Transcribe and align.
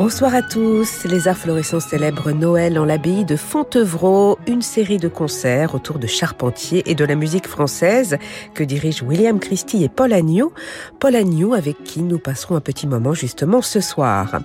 Bonsoir 0.00 0.34
à 0.34 0.40
tous. 0.40 1.04
Les 1.04 1.28
Arts 1.28 1.36
Florissants 1.36 1.78
célèbrent 1.78 2.30
Noël 2.30 2.78
en 2.78 2.86
l'abbaye 2.86 3.26
de 3.26 3.36
Fontevraud, 3.36 4.38
une 4.46 4.62
série 4.62 4.96
de 4.96 5.08
concerts 5.08 5.74
autour 5.74 5.98
de 5.98 6.06
Charpentier 6.06 6.82
et 6.90 6.94
de 6.94 7.04
la 7.04 7.16
musique 7.16 7.46
française 7.46 8.16
que 8.54 8.64
dirigent 8.64 9.04
William 9.04 9.38
Christie 9.38 9.84
et 9.84 9.90
Paul 9.90 10.14
Agnew. 10.14 10.54
Paul 11.00 11.14
Agnew 11.14 11.52
avec 11.52 11.84
qui 11.84 12.00
nous 12.00 12.18
passerons 12.18 12.56
un 12.56 12.62
petit 12.62 12.86
moment 12.86 13.12
justement 13.12 13.60
ce 13.60 13.80
soir. 13.80 14.40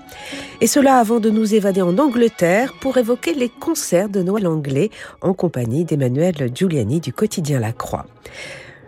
Et 0.60 0.68
cela 0.68 0.98
avant 0.98 1.22
de 1.22 1.30
nous 1.30 1.56
évader 1.56 1.82
en 1.82 1.98
Angleterre 2.00 2.74
pour 2.82 2.98
évoquer 2.98 3.34
les 3.34 3.48
concerts 3.48 4.10
de 4.10 4.22
Noël 4.22 4.48
anglais 4.48 4.90
en 5.22 5.34
compagnie 5.34 5.86
d'Emmanuel 5.86 6.52
Giuliani 6.54 7.00
du 7.00 7.14
quotidien 7.14 7.62
La 7.62 7.72
Croix. 7.72 8.08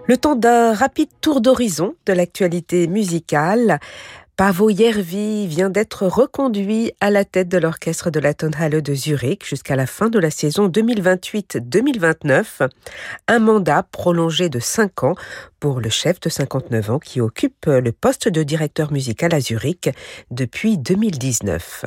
Le 0.06 0.18
temps 0.18 0.36
d'un 0.36 0.74
rapide 0.74 1.10
tour 1.22 1.40
d'horizon 1.40 1.96
de 2.06 2.12
l'actualité 2.12 2.88
musicale. 2.88 3.80
Pavo 4.38 4.70
Järvi 4.70 5.46
vient 5.48 5.72
d'être 5.72 6.06
reconduit 6.06 6.92
à 7.02 7.10
la 7.10 7.26
tête 7.26 7.50
de 7.50 7.58
l'orchestre 7.58 8.12
de 8.12 8.20
la 8.20 8.36
Tonhalle 8.36 8.84
de 8.84 8.94
Zurich 8.94 9.44
jusqu'à 9.44 9.76
la 9.76 9.88
fin 9.88 10.10
de 10.10 10.20
la 10.20 10.30
saison 10.30 10.70
2028-2029. 10.70 12.70
Un 13.28 13.40
mandat 13.40 13.82
prolongé 13.82 14.50
de 14.50 14.60
5 14.60 15.06
ans 15.06 15.16
pour 15.60 15.82
le 15.82 15.90
chef 15.90 16.20
de 16.20 16.30
59 16.30 16.92
ans 16.92 17.00
qui 17.00 17.20
occupe 17.20 17.66
le 17.66 17.92
poste 17.92 18.28
de 18.28 18.44
directeur 18.44 18.92
musical 18.92 19.34
à 19.34 19.40
Zurich 19.40 19.90
depuis 20.30 20.78
2019. 20.78 21.86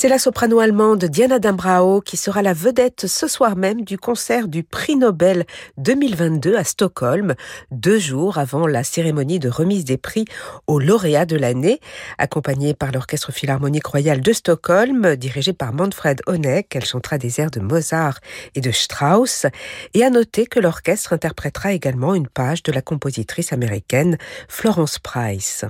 C'est 0.00 0.08
la 0.08 0.18
soprano 0.18 0.60
allemande 0.60 1.04
Diana 1.04 1.38
Dambrao 1.38 2.00
qui 2.00 2.16
sera 2.16 2.40
la 2.40 2.54
vedette 2.54 3.06
ce 3.06 3.28
soir 3.28 3.54
même 3.54 3.84
du 3.84 3.98
concert 3.98 4.48
du 4.48 4.62
prix 4.62 4.96
Nobel 4.96 5.44
2022 5.76 6.56
à 6.56 6.64
Stockholm, 6.64 7.34
deux 7.70 7.98
jours 7.98 8.38
avant 8.38 8.66
la 8.66 8.82
cérémonie 8.82 9.38
de 9.38 9.50
remise 9.50 9.84
des 9.84 9.98
prix 9.98 10.24
aux 10.66 10.78
lauréats 10.78 11.26
de 11.26 11.36
l'année. 11.36 11.80
Accompagnée 12.16 12.72
par 12.72 12.92
l'Orchestre 12.92 13.30
Philharmonique 13.30 13.84
Royal 13.84 14.22
de 14.22 14.32
Stockholm, 14.32 15.16
dirigé 15.16 15.52
par 15.52 15.74
Manfred 15.74 16.22
Honeck, 16.26 16.74
elle 16.74 16.86
chantera 16.86 17.18
des 17.18 17.38
airs 17.38 17.50
de 17.50 17.60
Mozart 17.60 18.20
et 18.54 18.62
de 18.62 18.70
Strauss. 18.70 19.44
Et 19.92 20.02
à 20.02 20.08
noter 20.08 20.46
que 20.46 20.60
l'orchestre 20.60 21.12
interprétera 21.12 21.74
également 21.74 22.14
une 22.14 22.26
page 22.26 22.62
de 22.62 22.72
la 22.72 22.80
compositrice 22.80 23.52
américaine 23.52 24.16
Florence 24.48 24.98
Price. 24.98 25.66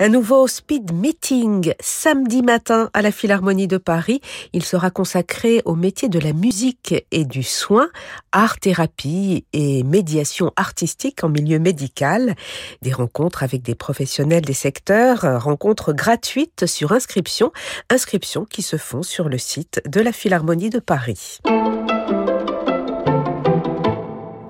Un 0.00 0.08
nouveau 0.08 0.48
speed 0.48 0.92
meeting 0.92 1.72
samedi 1.78 2.42
matin 2.42 2.90
à 2.94 3.00
la 3.00 3.12
Philharmonie 3.12 3.68
de 3.68 3.76
Paris. 3.76 4.20
Il 4.52 4.64
sera 4.64 4.90
consacré 4.90 5.62
au 5.64 5.76
métier 5.76 6.08
de 6.08 6.18
la 6.18 6.32
musique 6.32 7.06
et 7.12 7.24
du 7.24 7.44
soin, 7.44 7.88
art 8.32 8.58
thérapie 8.58 9.46
et 9.52 9.84
médiation 9.84 10.52
artistique 10.56 11.22
en 11.22 11.28
milieu 11.28 11.60
médical. 11.60 12.34
Des 12.82 12.92
rencontres 12.92 13.44
avec 13.44 13.62
des 13.62 13.76
professionnels 13.76 14.44
des 14.44 14.52
secteurs, 14.52 15.42
rencontres 15.42 15.92
gratuites 15.92 16.66
sur 16.66 16.90
inscription, 16.90 17.52
inscriptions 17.88 18.46
qui 18.46 18.62
se 18.62 18.76
font 18.76 19.04
sur 19.04 19.28
le 19.28 19.38
site 19.38 19.80
de 19.86 20.00
la 20.00 20.12
Philharmonie 20.12 20.70
de 20.70 20.80
Paris. 20.80 21.38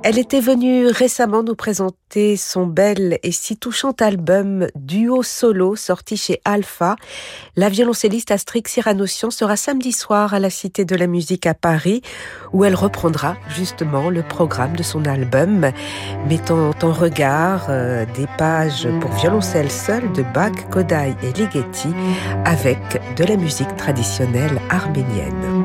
Elle 0.06 0.18
était 0.18 0.40
venue 0.40 0.88
récemment 0.88 1.42
nous 1.42 1.54
présenter 1.54 2.36
son 2.36 2.66
bel 2.66 3.18
et 3.22 3.32
si 3.32 3.56
touchant 3.56 3.92
album 3.92 4.66
Duo 4.74 5.22
Solo 5.22 5.76
sorti 5.76 6.18
chez 6.18 6.42
Alpha. 6.44 6.96
La 7.56 7.70
violoncelliste 7.70 8.30
Astrix 8.30 8.64
Cyranossian 8.66 9.30
sera 9.30 9.56
samedi 9.56 9.92
soir 9.92 10.34
à 10.34 10.40
la 10.40 10.50
Cité 10.50 10.84
de 10.84 10.94
la 10.94 11.06
Musique 11.06 11.46
à 11.46 11.54
Paris 11.54 12.02
où 12.52 12.66
elle 12.66 12.74
reprendra 12.74 13.38
justement 13.48 14.10
le 14.10 14.22
programme 14.22 14.76
de 14.76 14.82
son 14.82 15.06
album 15.06 15.70
mettant 16.28 16.72
en 16.82 16.92
regard 16.92 17.68
euh, 17.70 18.04
des 18.14 18.26
pages 18.36 18.86
pour 19.00 19.10
violoncelle 19.12 19.70
seul 19.70 20.12
de 20.12 20.22
Bach, 20.34 20.52
Kodai 20.70 21.14
et 21.22 21.32
Ligeti 21.32 21.94
avec 22.44 23.00
de 23.16 23.24
la 23.24 23.38
musique 23.38 23.74
traditionnelle 23.76 24.60
arménienne. 24.68 25.64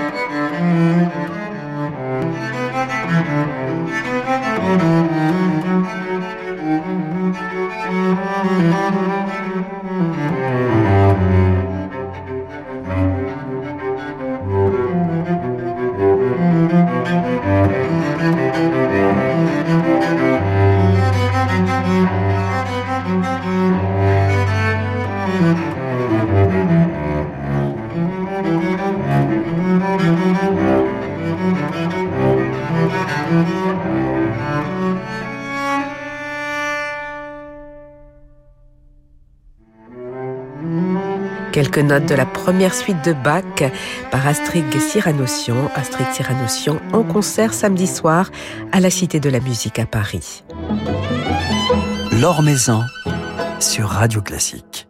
Quelques 41.71 41.89
notes 41.89 42.05
de 42.05 42.15
la 42.15 42.25
première 42.25 42.73
suite 42.73 43.01
de 43.05 43.13
Bach 43.13 43.71
par 44.11 44.27
Astrid 44.27 44.65
Cyranossian. 44.77 45.71
Astrid 45.75 46.07
Cyranossian 46.11 46.81
en 46.91 47.03
concert 47.03 47.53
samedi 47.53 47.87
soir 47.87 48.29
à 48.73 48.81
la 48.81 48.89
Cité 48.89 49.21
de 49.21 49.29
la 49.29 49.39
Musique 49.39 49.79
à 49.79 49.85
Paris. 49.85 50.43
L'Or 52.19 52.41
Maison 52.41 52.81
sur 53.61 53.87
Radio 53.87 54.21
Classique. 54.21 54.87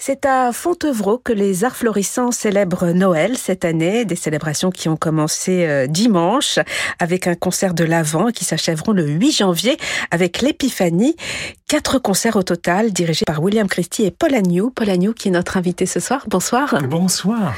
C'est 0.00 0.26
à 0.26 0.52
Fontevraud 0.52 1.18
que 1.18 1.32
les 1.32 1.64
Arts 1.64 1.76
Florissants 1.76 2.30
célèbrent 2.30 2.92
Noël 2.92 3.36
cette 3.36 3.64
année, 3.64 4.04
des 4.04 4.14
célébrations 4.14 4.70
qui 4.70 4.88
ont 4.88 4.96
commencé 4.96 5.66
euh, 5.66 5.88
dimanche 5.88 6.60
avec 7.00 7.26
un 7.26 7.34
concert 7.34 7.74
de 7.74 7.82
l'Avent 7.82 8.28
qui 8.28 8.44
s'achèveront 8.44 8.92
le 8.92 9.06
8 9.06 9.32
janvier 9.32 9.76
avec 10.12 10.40
l'Épiphanie. 10.40 11.16
Quatre 11.68 11.98
concerts 11.98 12.36
au 12.36 12.42
total 12.42 12.94
dirigés 12.94 13.26
par 13.26 13.42
William 13.42 13.68
Christie 13.68 14.04
et 14.04 14.10
Paul 14.10 14.34
Agnew. 14.34 14.70
Paul 14.70 14.88
Agnew 14.88 15.12
qui 15.12 15.28
est 15.28 15.30
notre 15.30 15.58
invité 15.58 15.84
ce 15.84 16.00
soir. 16.00 16.24
Bonsoir. 16.26 16.78
Bonsoir. 16.88 17.54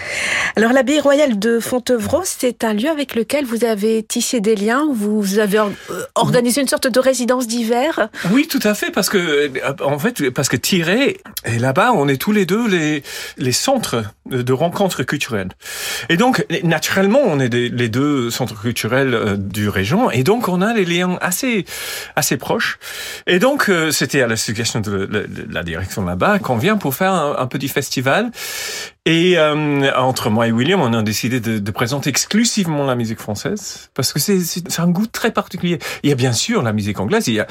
Alors 0.57 0.73
l'abbaye 0.73 0.99
royale 0.99 1.39
de 1.39 1.61
Fontevraud, 1.61 2.23
c'est 2.25 2.65
un 2.65 2.75
lieu 2.75 2.89
avec 2.89 3.15
lequel 3.15 3.45
vous 3.45 3.65
avez 3.65 4.03
tissé 4.03 4.41
des 4.41 4.57
liens, 4.57 4.85
vous 4.93 5.39
avez 5.39 5.59
euh, 5.59 6.03
organisé 6.17 6.61
une 6.61 6.67
sorte 6.67 6.89
de 6.89 6.99
résidence 6.99 7.47
d'hiver? 7.47 8.09
Oui, 8.33 8.49
tout 8.49 8.59
à 8.65 8.75
fait, 8.75 8.91
parce 8.91 9.09
que 9.09 9.17
euh, 9.17 9.49
en 9.81 10.01
fait, 10.01 10.29
parce 10.31 10.49
que 10.49 10.57
Thierry 10.57 11.17
et 11.45 11.59
là-bas, 11.61 11.93
on 11.95 12.09
est 12.09 12.21
tous 12.21 12.33
les 12.33 12.47
deux 12.47 12.67
les 12.67 13.05
les 13.39 13.53
centres 13.53 14.03
de 14.27 14.53
rencontres 14.53 15.05
culturelles. 15.05 15.51
Et 16.09 16.17
donc, 16.17 16.45
naturellement, 16.65 17.21
on 17.25 17.39
est 17.39 17.49
des, 17.49 17.69
les 17.69 17.89
deux 17.89 18.31
centres 18.31 18.61
culturels 18.61 19.15
euh, 19.15 19.37
du 19.37 19.69
région, 19.69 20.11
et 20.11 20.25
donc 20.25 20.49
on 20.49 20.63
a 20.63 20.75
les 20.75 20.85
liens 20.85 21.17
assez 21.21 21.65
assez 22.17 22.37
proches. 22.37 22.81
Et 23.29 23.39
donc, 23.39 23.71
c'était 24.01 24.23
à 24.23 24.27
la 24.27 24.37
suggestion 24.37 24.81
de 24.81 25.29
la, 25.51 25.63
direction 25.63 26.03
là-bas 26.03 26.39
qu'on 26.39 26.57
vient 26.57 26.79
pour 26.79 26.95
faire 26.95 27.13
un, 27.13 27.47
petit 27.47 27.69
festival. 27.69 28.31
Et 29.05 29.37
euh, 29.37 29.93
entre 29.95 30.31
moi 30.31 30.49
et 30.49 30.53
William, 30.53 30.81
on 30.81 30.95
a 30.95 31.03
décidé 31.03 31.39
de, 31.39 31.71
présenter 31.71 32.09
exclusivement 32.09 32.87
la 32.87 32.95
musique 32.95 33.21
française 33.21 33.91
parce 33.93 34.15
que 34.15 34.19
c'est 34.19 34.81
un 34.81 34.89
goût 34.89 35.07
très 35.07 35.33
particulier. 35.33 35.79
Il 36.03 36.09
y 36.09 36.13
a 36.13 36.17
bien 36.17 36.33
sûr 36.33 36.63
la 36.63 36.73
musique 36.73 36.99
anglaise, 36.99 37.29
il 37.29 37.35
y 37.35 37.41
a 37.41 37.47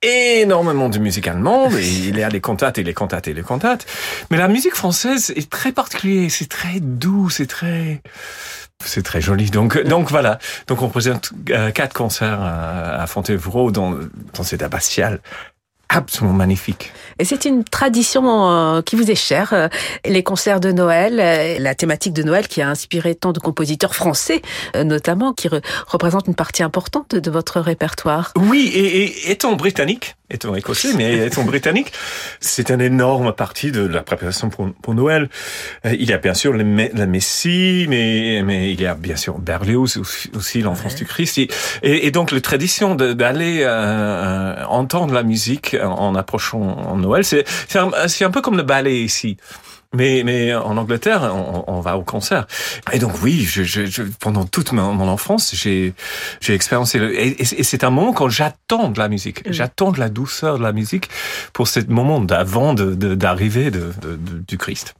énormément 0.00 0.88
de 0.88 0.98
musique 0.98 1.26
allemande, 1.26 1.72
il 1.72 2.16
y 2.16 2.22
a 2.22 2.28
les 2.28 2.40
cantates 2.40 2.78
et 2.78 2.84
les 2.84 2.94
cantates 2.94 3.26
et 3.26 3.34
les 3.34 3.42
cantates. 3.42 3.84
Mais 4.30 4.38
la 4.38 4.46
musique 4.46 4.76
française 4.76 5.32
est 5.34 5.50
très 5.50 5.72
particulière, 5.72 6.30
c'est 6.30 6.48
très 6.48 6.78
doux, 6.78 7.30
c'est 7.30 7.48
très... 7.48 8.00
C'est 8.82 9.02
très 9.02 9.20
joli. 9.20 9.50
Donc, 9.50 9.78
donc 9.82 10.10
voilà. 10.10 10.38
Donc 10.66 10.80
on 10.80 10.88
présente 10.88 11.32
euh, 11.50 11.70
quatre 11.70 11.92
concerts 11.92 12.40
à, 12.40 13.02
à 13.02 13.06
Fontevraud 13.06 13.72
dans, 13.72 13.94
dans 14.32 14.42
cette 14.42 14.62
abbatiale 14.62 15.20
absolument 15.90 16.34
magnifique. 16.34 16.92
Et 17.18 17.24
c'est 17.24 17.44
une 17.44 17.64
tradition 17.64 18.50
euh, 18.50 18.80
qui 18.80 18.96
vous 18.96 19.10
est 19.10 19.16
chère, 19.16 19.52
euh, 19.52 19.68
les 20.06 20.22
concerts 20.22 20.60
de 20.60 20.72
Noël, 20.72 21.18
euh, 21.20 21.58
la 21.58 21.74
thématique 21.74 22.12
de 22.12 22.22
Noël 22.22 22.48
qui 22.48 22.62
a 22.62 22.68
inspiré 22.68 23.14
tant 23.14 23.32
de 23.32 23.40
compositeurs 23.40 23.94
français, 23.94 24.40
notamment, 24.74 25.32
qui 25.32 25.48
représente 25.86 26.28
une 26.28 26.34
partie 26.34 26.62
importante 26.62 27.14
de 27.14 27.30
votre 27.30 27.60
répertoire. 27.60 28.32
Oui, 28.36 28.70
et, 28.74 29.30
étant 29.30 29.54
britannique, 29.54 30.16
étant 30.30 30.54
écossais, 30.54 30.92
mais 30.94 31.26
étant 31.26 31.44
britannique, 31.44 31.92
c'est 32.40 32.70
une 32.70 32.80
énorme 32.80 33.32
partie 33.32 33.72
de 33.72 33.86
la 33.86 34.02
préparation 34.02 34.50
pour, 34.50 34.94
Noël. 34.94 35.28
Il 35.84 36.08
y 36.08 36.12
a 36.12 36.18
bien 36.18 36.34
sûr 36.34 36.52
la 36.52 37.06
Messie, 37.06 37.86
mais, 37.88 38.42
mais 38.44 38.72
il 38.72 38.80
y 38.80 38.86
a 38.86 38.94
bien 38.94 39.16
sûr 39.16 39.38
Berlioz 39.38 39.98
aussi, 40.34 40.62
l'enfance 40.62 40.96
du 40.96 41.04
Christ. 41.04 41.38
Et, 41.38 41.48
et, 41.82 42.10
donc 42.10 42.32
la 42.32 42.40
tradition 42.40 42.94
d'aller 42.94 43.66
entendre 44.68 45.14
la 45.14 45.22
musique 45.22 45.76
en 45.80 46.14
approchant 46.14 46.60
en 46.60 46.96
Noël. 46.96 47.24
C'est 47.24 47.44
un, 47.76 47.90
un 47.92 48.30
peu 48.30 48.40
comme 48.40 48.56
le 48.56 48.62
ballet 48.62 49.00
ici. 49.02 49.36
Mais, 49.92 50.22
mais 50.24 50.54
en 50.54 50.76
Angleterre, 50.76 51.32
on, 51.34 51.64
on, 51.66 51.80
va 51.80 51.98
au 51.98 52.02
concert. 52.02 52.46
Et 52.92 53.00
donc 53.00 53.22
oui, 53.22 53.40
je, 53.40 53.64
je, 53.64 54.02
pendant 54.20 54.44
toute 54.44 54.70
mon, 54.70 54.94
mon 54.94 55.08
enfance, 55.08 55.52
j'ai 55.54 55.94
j'ai 56.40 56.54
expérimenté. 56.54 56.98
Et, 56.98 57.42
et 57.42 57.62
c'est 57.64 57.82
un 57.82 57.90
moment 57.90 58.12
quand 58.12 58.28
j'attends 58.28 58.90
de 58.90 59.00
la 59.00 59.08
musique, 59.08 59.42
j'attends 59.50 59.90
de 59.90 59.98
la 59.98 60.08
douceur 60.08 60.58
de 60.58 60.62
la 60.62 60.72
musique 60.72 61.08
pour 61.52 61.66
ce 61.66 61.80
moment 61.88 62.20
d'avant 62.20 62.72
d'arriver 62.72 63.72
de, 63.72 63.92
de, 64.00 64.16
du 64.46 64.58
Christ. 64.58 64.94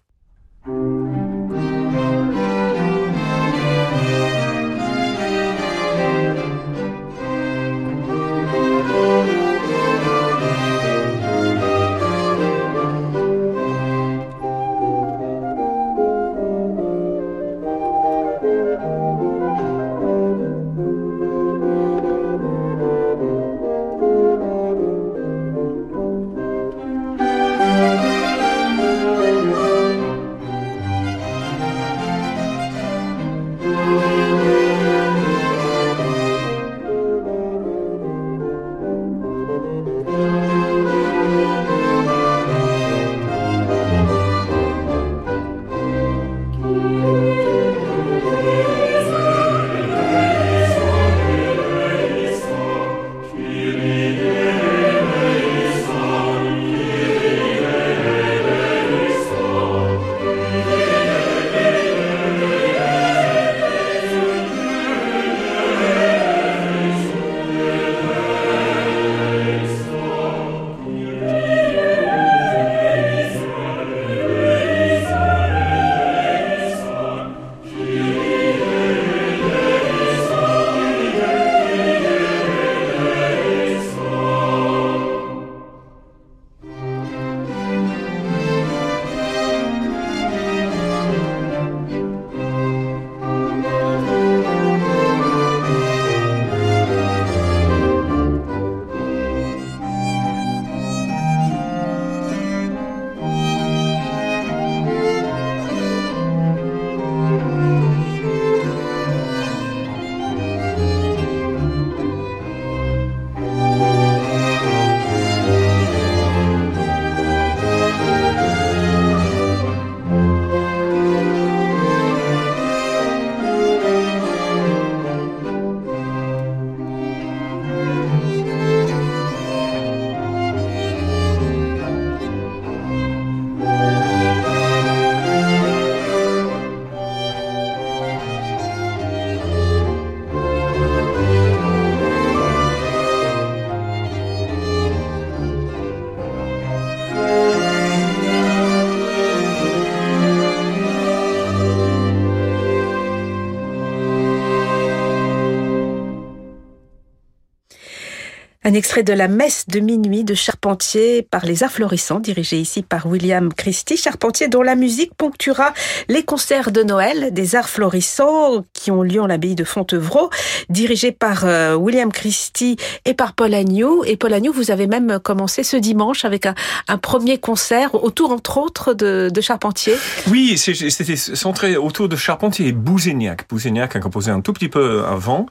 Un 158.70 158.74
extrait 158.74 159.02
de 159.02 159.12
la 159.12 159.26
messe 159.26 159.66
de 159.66 159.80
minuit 159.80 160.22
de 160.22 160.32
Charpentier 160.32 161.26
par 161.28 161.44
les 161.44 161.64
Arts 161.64 161.72
Florissants, 161.72 162.20
dirigé 162.20 162.56
ici 162.60 162.82
par 162.82 163.06
William 163.06 163.52
Christie. 163.52 163.96
Charpentier 163.96 164.46
dont 164.46 164.62
la 164.62 164.76
musique 164.76 165.12
ponctuera 165.16 165.74
les 166.08 166.22
concerts 166.22 166.70
de 166.70 166.84
Noël 166.84 167.34
des 167.34 167.56
Arts 167.56 167.68
Florissants 167.68 168.64
qui 168.72 168.92
ont 168.92 169.02
lieu 169.02 169.20
en 169.20 169.26
l'abbaye 169.26 169.56
de 169.56 169.64
Fontevraud, 169.64 170.30
dirigé 170.68 171.10
par 171.10 171.46
euh, 171.46 171.74
William 171.74 172.12
Christie 172.12 172.76
et 173.04 173.14
par 173.14 173.32
Paul 173.32 173.54
Agnew. 173.54 174.04
Et 174.04 174.16
Paul 174.16 174.32
Agnew, 174.32 174.52
vous 174.52 174.70
avez 174.70 174.86
même 174.86 175.18
commencé 175.18 175.64
ce 175.64 175.76
dimanche 175.76 176.24
avec 176.24 176.46
un, 176.46 176.54
premier 176.98 177.38
concert 177.38 177.96
autour, 177.96 178.30
entre 178.30 178.58
autres, 178.58 178.94
de, 178.94 179.32
de 179.34 179.40
Charpentier. 179.40 179.96
Oui, 180.28 180.56
c'était 180.56 181.16
centré 181.16 181.76
autour 181.76 182.08
de 182.08 182.14
Charpentier 182.14 182.68
et 182.68 182.72
Bouzignac. 182.72 183.48
Bouzignac 183.48 183.96
a 183.96 183.98
composé 183.98 184.30
un 184.30 184.42
tout 184.42 184.52
petit 184.52 184.68
peu 184.68 185.02
avant, 185.04 185.46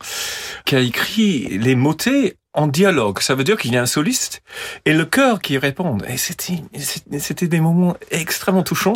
qui 0.64 0.78
a 0.78 0.80
écrit 0.80 1.58
les 1.58 1.76
motets 1.76 2.38
en 2.54 2.68
dialogue. 2.68 3.20
Ça 3.20 3.36
veut 3.36 3.44
dire 3.44 3.58
qu'il 3.58 3.74
y 3.74 3.78
a 3.78 3.82
un 3.82 3.86
soliste 3.88 4.42
et 4.86 4.94
le 4.94 5.06
chœur 5.06 5.42
qui 5.42 5.58
répond. 5.58 5.98
Et 6.08 6.18
c'était, 6.18 6.64
c'était 7.20 7.48
des 7.48 7.60
moments 7.60 7.96
extrêmement 8.12 8.64
touchants. 8.64 8.96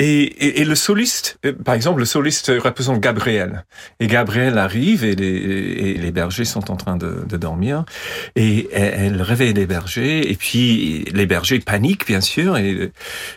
Et, 0.00 0.60
et, 0.60 0.64
le 0.64 0.74
soliste, 0.74 1.38
euh, 1.46 1.52
par 1.52 1.76
exemple, 1.76 2.00
le 2.00 2.04
soliste 2.04 2.50
représente 2.58 2.98
Gabriel. 2.98 3.64
Et 4.00 4.08
Gabriel 4.08 4.58
arrive 4.58 5.04
et 5.04 5.14
les, 5.14 5.26
et 5.26 5.94
les 5.94 6.10
bergers 6.10 6.44
sont 6.44 6.72
en 6.72 6.74
train 6.74 6.96
de, 6.96 7.24
de 7.28 7.36
dormir. 7.36 7.84
Et 8.34 8.68
elle, 8.72 9.22
réveille 9.22 9.52
les 9.52 9.66
bergers. 9.66 10.28
Et 10.28 10.34
puis 10.34 11.04
les 11.12 11.26
bergers 11.26 11.60
paniquent, 11.60 12.08
bien 12.08 12.20
sûr. 12.20 12.56
Et 12.56 12.90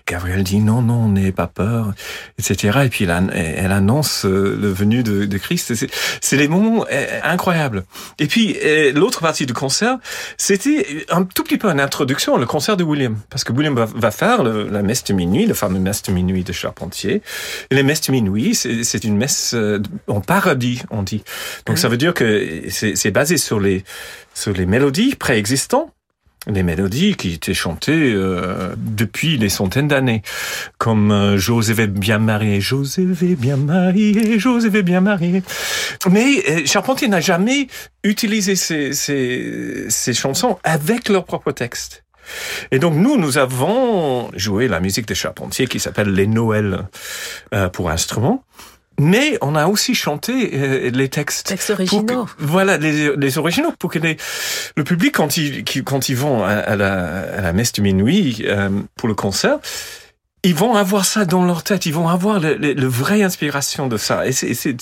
Gabriel 0.08 0.44
dit 0.44 0.60
non, 0.60 0.82
non, 0.82 1.10
n'ayez 1.10 1.32
pas 1.32 1.46
peur, 1.46 1.94
etc. 2.40 2.80
Et 2.86 2.90
puis 2.90 3.04
elle, 3.04 3.72
annonce 3.72 4.26
euh, 4.26 4.58
le 4.60 4.70
venu 4.70 5.04
de, 5.04 5.26
de 5.26 5.38
Christ. 5.38 5.76
C'est 6.22 6.38
des 6.38 6.48
moments 6.48 6.88
euh, 6.92 7.20
incroyables. 7.22 7.84
Et 8.18 8.26
puis 8.26 8.58
l'autre 8.96 9.20
partie 9.20 9.46
du 9.46 9.54
concert, 9.54 10.00
c'était 10.38 11.06
un 11.10 11.24
tout 11.24 11.44
petit 11.44 11.60
peu 11.60 11.70
une 11.70 11.80
introduction, 11.80 12.36
le 12.36 12.48
concert 12.48 12.78
de 12.78 12.84
William. 12.84 13.16
Parce 13.30 13.44
que 13.44 13.54
William 13.54 13.76
va, 13.76 13.86
va 13.86 14.10
faire 14.10 14.42
le, 14.42 14.68
la 14.68 14.82
messe 14.82 15.04
de 15.04 15.14
minuit, 15.14 15.46
le 15.46 15.54
fameux 15.54 15.80
messe 15.80 16.02
de 16.02 16.12
minuit 16.12 16.47
de 16.48 16.54
Charpentier. 16.54 17.22
Et 17.70 17.76
les 17.76 17.84
messes 17.84 18.02
de 18.02 18.12
minuit, 18.12 18.56
c'est 18.56 19.04
une 19.04 19.18
messe 19.18 19.54
euh, 19.54 19.80
en 20.08 20.22
paradis, 20.22 20.82
on 20.90 21.04
dit. 21.04 21.24
Donc 21.66 21.78
ça 21.78 21.90
veut 21.90 21.98
dire 21.98 22.14
que 22.14 22.64
c'est 22.70 23.12
basé 23.12 23.38
sur 23.38 23.60
les, 23.60 23.84
sur 24.34 24.54
les 24.54 24.66
mélodies 24.66 25.16
préexistantes 25.16 25.92
les 26.50 26.64
mélodies 26.64 27.16
qui 27.16 27.34
étaient 27.34 27.54
chantées 27.54 28.14
euh, 28.14 28.74
depuis 28.78 29.38
des 29.38 29.50
centaines 29.50 29.88
d'années, 29.88 30.22
comme 30.78 31.12
euh, 31.12 31.38
Joseph 31.38 31.80
est 31.80 31.88
bien 31.88 32.20
marié, 32.20 32.62
Joseph 32.62 33.22
est 33.24 33.36
bien 33.36 33.58
marié, 33.58 34.40
Joseph 34.40 34.74
est 34.76 34.84
bien 34.84 35.02
marié. 35.02 35.44
Mais 36.10 36.44
euh, 36.50 36.66
Charpentier 36.66 37.08
n'a 37.08 37.22
jamais 37.22 37.68
utilisé 38.04 38.56
ces, 38.56 38.94
ces, 38.94 39.86
ces 39.90 40.14
chansons 40.14 40.58
avec 40.64 41.10
leur 41.10 41.26
propre 41.26 41.52
texte. 41.52 42.04
Et 42.72 42.80
donc 42.80 42.96
nous, 42.96 43.18
nous 43.18 43.38
avons 43.38 44.30
joué 44.36 44.68
la 44.68 44.80
musique 44.80 45.08
de 45.08 45.14
Charpentier 45.14 45.68
qui 45.68 45.80
s'appelle 45.80 46.14
les 46.14 46.28
Noëls 46.28 46.88
euh, 47.54 47.70
pour 47.70 47.90
instruments. 47.90 48.44
Mais 49.00 49.38
on 49.42 49.56
a 49.56 49.68
aussi 49.68 49.94
chanté 49.94 50.52
euh, 50.54 50.90
les 50.90 51.08
textes. 51.08 51.48
Textes 51.48 51.70
originaux. 51.70 52.26
Que, 52.26 52.32
voilà, 52.40 52.78
les, 52.78 53.16
les, 53.16 53.38
originaux, 53.38 53.72
pour 53.78 53.92
que 53.92 54.00
les, 54.00 54.18
le 54.76 54.84
public, 54.84 55.14
quand 55.14 55.38
ils, 55.38 55.64
quand 55.84 56.10
ils 56.10 56.16
vont 56.16 56.44
à, 56.44 56.50
à, 56.50 56.76
la, 56.76 57.20
à 57.38 57.42
la 57.42 57.54
messe 57.54 57.74
du 57.74 57.82
minuit 57.82 58.44
euh, 58.48 58.70
pour 58.96 59.08
le 59.08 59.14
concert, 59.14 59.60
ils 60.44 60.56
vont 60.56 60.76
avoir 60.76 61.04
ça 61.04 61.26
dans 61.26 61.44
leur 61.44 61.64
tête, 61.64 61.86
ils 61.88 61.94
vont 61.94 62.08
avoir 62.08 62.40
le, 62.40 62.56
le, 62.56 62.74
le 62.74 62.88
vraie 62.88 63.24
inspiration 63.24 63.88
de 63.88 63.98
ça. 63.98 64.28
Et 64.28 64.32
c'est 64.32 64.78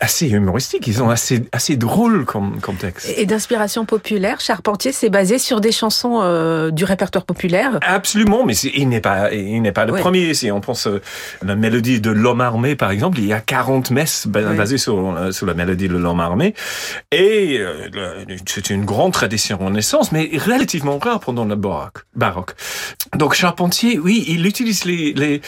assez 0.00 0.28
humoristique, 0.28 0.86
ils 0.86 1.02
ont 1.02 1.10
assez, 1.10 1.44
assez 1.52 1.76
drôle 1.76 2.24
comme, 2.24 2.60
comme 2.60 2.76
texte. 2.76 3.12
Et 3.16 3.26
d'inspiration 3.26 3.84
populaire, 3.84 4.40
Charpentier, 4.40 4.92
c'est 4.92 5.10
basé 5.10 5.38
sur 5.38 5.60
des 5.60 5.72
chansons 5.72 6.20
euh, 6.22 6.70
du 6.70 6.84
répertoire 6.84 7.24
populaire 7.24 7.78
Absolument, 7.82 8.46
mais 8.46 8.54
il 8.54 8.88
n'est 8.88 9.00
pas, 9.00 9.32
il 9.34 9.60
n'est 9.60 9.72
pas 9.72 9.84
le 9.84 9.92
premier. 9.92 10.34
Si 10.34 10.50
on 10.52 10.60
pense 10.60 10.86
euh, 10.86 11.02
la 11.44 11.56
mélodie 11.56 12.00
de 12.00 12.10
l'homme 12.10 12.40
armé, 12.40 12.76
par 12.76 12.90
exemple, 12.90 13.18
il 13.18 13.26
y 13.26 13.32
a 13.32 13.40
40 13.40 13.90
messes 13.90 14.26
basées 14.28 14.78
sur, 14.78 14.98
euh, 14.98 15.32
sur 15.32 15.46
la 15.46 15.54
mélodie 15.54 15.88
de 15.88 15.96
l'homme 15.96 16.20
armé. 16.20 16.54
Et 17.10 17.58
euh, 17.58 18.24
c'est 18.46 18.70
une 18.70 18.84
grande 18.84 19.12
tradition 19.12 19.58
renaissance, 19.58 20.12
mais 20.12 20.30
relativement 20.34 20.98
rare 20.98 21.20
pendant 21.20 21.44
le 21.44 21.56
baroque. 21.56 21.98
baroque. 22.14 22.54
Donc 23.16 23.34
Charpentier, 23.34 23.98
oui, 23.98 24.24
il 24.28 24.46
utilise 24.46 24.84
les 24.84 24.91
les, 25.14 25.40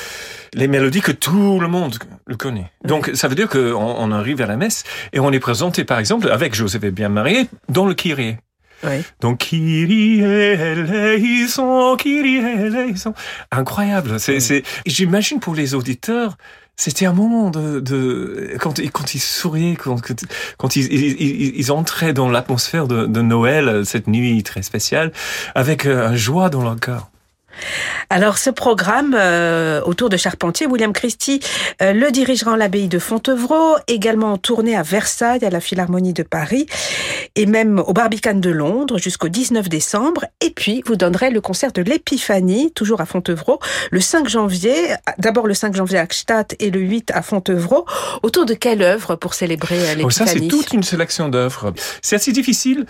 les, 0.55 0.69
mélodies 0.69 1.01
que 1.01 1.13
tout 1.13 1.61
le 1.61 1.69
monde 1.69 1.97
le 2.27 2.37
connaît. 2.37 2.71
Donc, 2.85 3.11
ça 3.15 3.29
veut 3.29 3.35
dire 3.35 3.49
qu'on 3.49 3.75
on 3.75 4.13
arrive 4.13 4.41
à 4.41 4.47
la 4.47 4.57
messe 4.57 4.85
et 5.13 5.21
on 5.21 5.33
est 5.33 5.41
présenté, 5.41 5.85
par 5.85 5.99
exemple, 5.99 6.31
avec 6.31 6.55
Joseph 6.55 6.85
est 6.85 6.91
bien 6.91 7.09
marié, 7.09 7.49
dans 7.69 7.87
le 7.87 7.95
Kyrie. 7.95 8.37
Oui. 8.83 9.03
Donc, 9.21 9.39
Kyrie 9.39 10.21
eleison, 10.21 11.97
Kyrie 11.97 12.37
eleison. 12.37 13.15
Incroyable. 13.51 14.21
C'est, 14.21 14.41
c'est, 14.41 14.63
j'imagine 14.87 15.41
pour 15.41 15.55
les 15.55 15.75
auditeurs, 15.75 16.37
c'était 16.77 17.07
un 17.07 17.13
moment 17.13 17.51
de, 17.51 17.81
de 17.81 18.57
quand, 18.61 18.81
quand 18.93 19.15
ils 19.15 19.21
souriaient, 19.21 19.77
quand, 19.77 20.01
quand 20.59 20.77
ils, 20.77 20.93
ils, 20.93 21.57
ils 21.57 21.73
entraient 21.73 22.13
dans 22.13 22.29
l'atmosphère 22.29 22.89
de, 22.89 23.07
de 23.07 23.23
Noël, 23.23 23.87
cette 23.87 24.09
nuit 24.09 24.43
très 24.43 24.63
spéciale, 24.63 25.13
avec 25.55 25.87
un 25.87 26.17
joie 26.17 26.51
dans 26.51 26.63
leur 26.63 26.79
cœur. 26.79 27.11
Alors 28.11 28.39
ce 28.39 28.51
programme 28.51 29.15
euh, 29.19 29.81
autour 29.83 30.09
de 30.09 30.17
Charpentier, 30.17 30.67
William 30.67 30.93
Christie 30.93 31.41
euh, 31.83 31.93
le 31.93 32.11
dirigera 32.11 32.53
en 32.53 32.57
l'abbaye 32.57 32.89
de 32.89 32.99
Fontevraud, 32.99 33.77
également 33.89 34.33
en 34.33 34.39
tournée 34.39 34.77
à 34.77 34.83
Versailles, 34.83 35.45
à 35.45 35.51
la 35.51 35.61
Philharmonie 35.61 36.13
de 36.13 36.23
Paris 36.23 36.67
et 37.37 37.47
même 37.47 37.81
au 37.81 37.93
Barbicane 37.93 38.41
de 38.41 38.51
Londres 38.51 38.99
jusqu'au 38.99 39.29
19 39.29 39.69
décembre. 39.69 40.25
Et 40.41 40.51
puis 40.51 40.83
vous 40.87 40.97
donnerez 40.97 41.31
le 41.31 41.41
concert 41.41 41.73
de 41.73 41.83
l'Épiphanie, 41.83 42.73
toujours 42.73 43.01
à 43.01 43.07
Fontevraud, 43.07 43.59
le 43.91 44.01
5 44.01 44.29
janvier, 44.29 44.75
d'abord 45.19 45.47
le 45.47 45.55
5 45.55 45.75
janvier 45.75 45.99
à 45.99 46.07
Gstaad 46.07 46.55
et 46.61 46.71
le 46.71 46.81
8 46.81 47.11
à 47.13 47.23
Fontevraud. 47.23 47.87
Autour 48.23 48.47
de 48.47 48.55
quelle 48.55 48.83
œuvre 48.83 49.17
pour 49.17 49.35
célébrer 49.35 49.79
l'Épiphanie 49.97 50.05
oh, 50.05 50.11
Ça 50.11 50.27
c'est 50.27 50.49
toute 50.49 50.73
une 50.73 50.83
sélection 50.83 51.29
d'œuvres. 51.29 51.73
C'est 52.03 52.17
assez 52.17 52.33
difficile. 52.33 52.87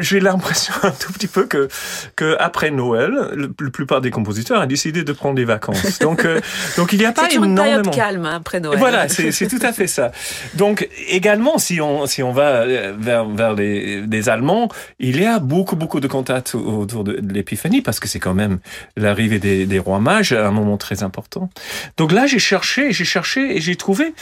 J'ai 0.00 0.20
l'impression 0.20 0.74
un 0.82 0.90
tout 0.90 1.12
petit 1.12 1.26
peu 1.26 1.46
que, 1.46 1.68
que 2.16 2.36
après 2.38 2.70
Noël, 2.70 3.30
le, 3.34 3.67
la 3.68 3.72
plupart 3.72 4.00
des 4.00 4.10
compositeurs 4.10 4.60
a 4.60 4.66
décidé 4.66 5.04
de 5.04 5.12
prendre 5.12 5.34
des 5.34 5.44
vacances. 5.44 5.98
Donc, 6.00 6.24
euh, 6.24 6.40
donc 6.76 6.92
il 6.92 6.98
n'y 6.98 7.04
a 7.04 7.12
pas 7.22 7.30
une 7.32 7.54
période 7.54 7.90
calme 7.90 8.24
hein, 8.24 8.36
après 8.36 8.60
Noël. 8.60 8.78
Voilà, 8.78 9.08
c'est, 9.08 9.46
tout 9.46 9.58
à 9.62 9.72
fait 9.72 9.86
ça. 9.86 10.10
Donc 10.54 10.88
également, 11.08 11.58
si 11.58 11.80
on 11.80 12.06
si 12.06 12.22
on 12.22 12.32
va 12.32 12.64
vers 12.66 13.26
vers 13.26 13.54
les, 13.54 14.02
les 14.02 14.28
Allemands, 14.28 14.68
il 14.98 15.20
y 15.20 15.26
a 15.26 15.38
beaucoup 15.38 15.76
beaucoup 15.76 16.00
de 16.00 16.08
contacts 16.08 16.54
autour 16.54 17.04
de, 17.04 17.20
de 17.20 17.32
l'épiphanie 17.32 17.82
parce 17.82 18.00
que 18.00 18.08
c'est 18.08 18.20
quand 18.20 18.34
même 18.34 18.58
l'arrivée 18.96 19.38
des, 19.38 19.66
des 19.66 19.78
rois 19.78 20.00
mages, 20.00 20.32
un 20.32 20.50
moment 20.50 20.76
très 20.78 21.02
important. 21.02 21.50
Donc 21.96 22.12
là, 22.12 22.26
j'ai 22.26 22.38
cherché, 22.38 22.92
j'ai 22.92 23.04
cherché 23.04 23.56
et 23.56 23.60
j'ai 23.60 23.76
trouvé 23.76 24.14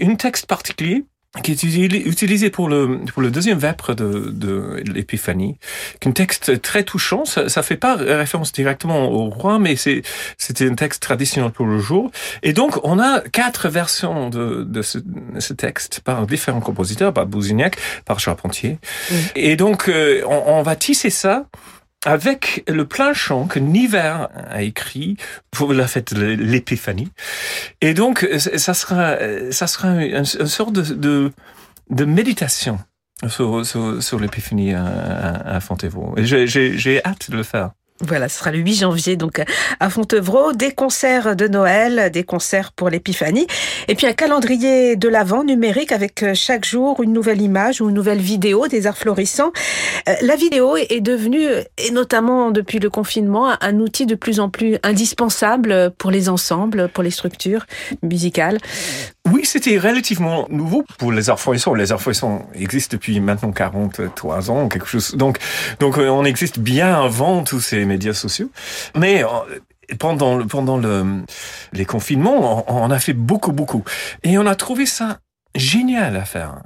un 0.00 0.14
texte 0.14 0.46
particulier 0.46 1.04
qui 1.42 1.50
est 1.50 1.62
utilisé 1.64 2.48
pour 2.48 2.68
le, 2.68 3.00
pour 3.12 3.20
le 3.20 3.30
deuxième 3.30 3.58
vêpres 3.58 3.92
de, 3.92 4.30
de 4.30 4.82
l'Épiphanie, 4.86 5.58
qui 5.98 6.08
est 6.08 6.10
un 6.10 6.12
texte 6.12 6.62
très 6.62 6.84
touchant. 6.84 7.24
Ça, 7.24 7.48
ça 7.48 7.62
fait 7.62 7.76
pas 7.76 7.96
référence 7.96 8.52
directement 8.52 9.10
au 9.10 9.30
roi, 9.30 9.58
mais 9.58 9.74
c'est, 9.74 10.02
c'était 10.38 10.70
un 10.70 10.74
texte 10.74 11.02
traditionnel 11.02 11.50
pour 11.50 11.66
le 11.66 11.80
jour. 11.80 12.10
Et 12.44 12.52
donc, 12.52 12.78
on 12.84 13.00
a 13.00 13.20
quatre 13.20 13.68
versions 13.68 14.30
de, 14.30 14.62
de, 14.62 14.82
ce, 14.82 14.98
de 14.98 15.40
ce 15.40 15.52
texte 15.54 16.00
par 16.04 16.24
différents 16.26 16.60
compositeurs, 16.60 17.12
par 17.12 17.26
Bousignac, 17.26 17.78
par 18.04 18.20
Charpentier. 18.20 18.78
Et 19.34 19.56
donc, 19.56 19.88
euh, 19.88 20.22
on, 20.26 20.58
on 20.58 20.62
va 20.62 20.76
tisser 20.76 21.10
ça 21.10 21.46
avec 22.04 22.64
le 22.68 22.86
plein 22.86 23.12
chant 23.12 23.46
que 23.46 23.58
Niver 23.58 24.26
a 24.50 24.62
écrit 24.62 25.16
pour 25.50 25.72
la 25.72 25.86
fête 25.86 26.14
de 26.14 26.24
l'épiphanie. 26.24 27.10
Et 27.80 27.94
donc, 27.94 28.26
ça 28.38 28.74
sera, 28.74 29.16
ça 29.50 29.66
sera 29.66 30.04
une, 30.04 30.24
sorte 30.24 30.72
de, 30.72 30.82
de, 30.94 31.32
de 31.90 32.04
méditation 32.04 32.78
sur, 33.28 33.64
sur, 33.64 34.02
sur 34.02 34.18
l'épiphanie 34.18 34.74
à, 34.74 34.84
à, 34.84 35.56
à 35.56 35.60
Fontevraud. 35.60 36.14
J'ai 36.18 37.04
hâte 37.04 37.30
de 37.30 37.36
le 37.36 37.42
faire. 37.42 37.70
Voilà, 38.06 38.28
ce 38.28 38.38
sera 38.38 38.50
le 38.50 38.58
8 38.58 38.74
janvier 38.74 39.16
donc 39.16 39.42
à 39.80 39.90
Fontevraud, 39.90 40.52
des 40.52 40.72
concerts 40.72 41.36
de 41.36 41.48
Noël, 41.48 42.10
des 42.12 42.24
concerts 42.24 42.72
pour 42.72 42.90
l'épiphanie 42.90 43.46
et 43.88 43.94
puis 43.94 44.06
un 44.06 44.12
calendrier 44.12 44.96
de 44.96 45.08
l'Avent 45.08 45.44
numérique 45.44 45.92
avec 45.92 46.24
chaque 46.34 46.64
jour 46.64 47.02
une 47.02 47.12
nouvelle 47.12 47.40
image 47.40 47.80
ou 47.80 47.88
une 47.88 47.94
nouvelle 47.94 48.20
vidéo 48.20 48.68
des 48.68 48.86
arts 48.86 48.98
florissants. 48.98 49.52
La 50.22 50.36
vidéo 50.36 50.76
est 50.76 51.00
devenue 51.00 51.46
et 51.78 51.90
notamment 51.90 52.50
depuis 52.50 52.78
le 52.78 52.90
confinement 52.90 53.52
un 53.60 53.80
outil 53.80 54.06
de 54.06 54.14
plus 54.14 54.40
en 54.40 54.50
plus 54.50 54.78
indispensable 54.82 55.92
pour 55.96 56.10
les 56.10 56.28
ensembles, 56.28 56.88
pour 56.88 57.02
les 57.02 57.10
structures 57.10 57.66
musicales. 58.02 58.58
Oui, 59.30 59.44
c'était 59.44 59.78
relativement 59.78 60.46
nouveau 60.50 60.84
pour 60.98 61.10
les 61.10 61.30
arts. 61.30 61.40
Les 61.76 61.92
arts 61.92 62.02
existent 62.54 62.96
depuis 62.96 63.20
maintenant 63.20 63.52
43 63.52 64.50
ans, 64.50 64.68
quelque 64.68 64.86
chose. 64.86 65.14
Donc 65.16 65.38
donc 65.80 65.96
on 65.96 66.24
existe 66.24 66.58
bien 66.58 67.02
avant 67.02 67.42
tous 67.42 67.60
ces 67.60 67.84
médias 67.86 68.12
sociaux. 68.12 68.50
Mais 68.94 69.24
pendant, 69.98 70.46
pendant 70.46 70.76
le, 70.76 71.22
les 71.72 71.84
confinements, 71.84 72.64
on, 72.68 72.84
on 72.84 72.90
a 72.90 72.98
fait 72.98 73.12
beaucoup, 73.12 73.52
beaucoup. 73.52 73.82
Et 74.22 74.38
on 74.38 74.46
a 74.46 74.54
trouvé 74.54 74.86
ça 74.86 75.18
génial 75.54 76.16
à 76.16 76.24
faire. 76.24 76.56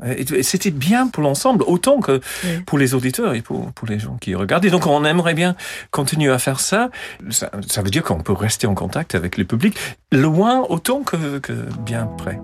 C'était 0.42 0.70
bien 0.70 1.08
pour 1.08 1.22
l'ensemble, 1.22 1.64
autant 1.66 2.00
que 2.00 2.20
oui. 2.44 2.60
pour 2.66 2.78
les 2.78 2.94
auditeurs 2.94 3.34
et 3.34 3.42
pour, 3.42 3.72
pour 3.72 3.88
les 3.88 3.98
gens 3.98 4.16
qui 4.20 4.34
regardent. 4.34 4.64
Et 4.64 4.70
donc, 4.70 4.86
on 4.86 5.04
aimerait 5.04 5.34
bien 5.34 5.56
continuer 5.90 6.32
à 6.32 6.38
faire 6.38 6.60
ça. 6.60 6.90
Ça, 7.30 7.50
ça 7.66 7.82
veut 7.82 7.90
dire 7.90 8.02
qu'on 8.02 8.20
peut 8.20 8.32
rester 8.32 8.66
en 8.66 8.74
contact 8.74 9.14
avec 9.14 9.36
le 9.36 9.44
public, 9.44 9.76
loin 10.12 10.64
autant 10.68 11.02
que, 11.02 11.38
que 11.38 11.52
bien 11.80 12.06
près. 12.18 12.38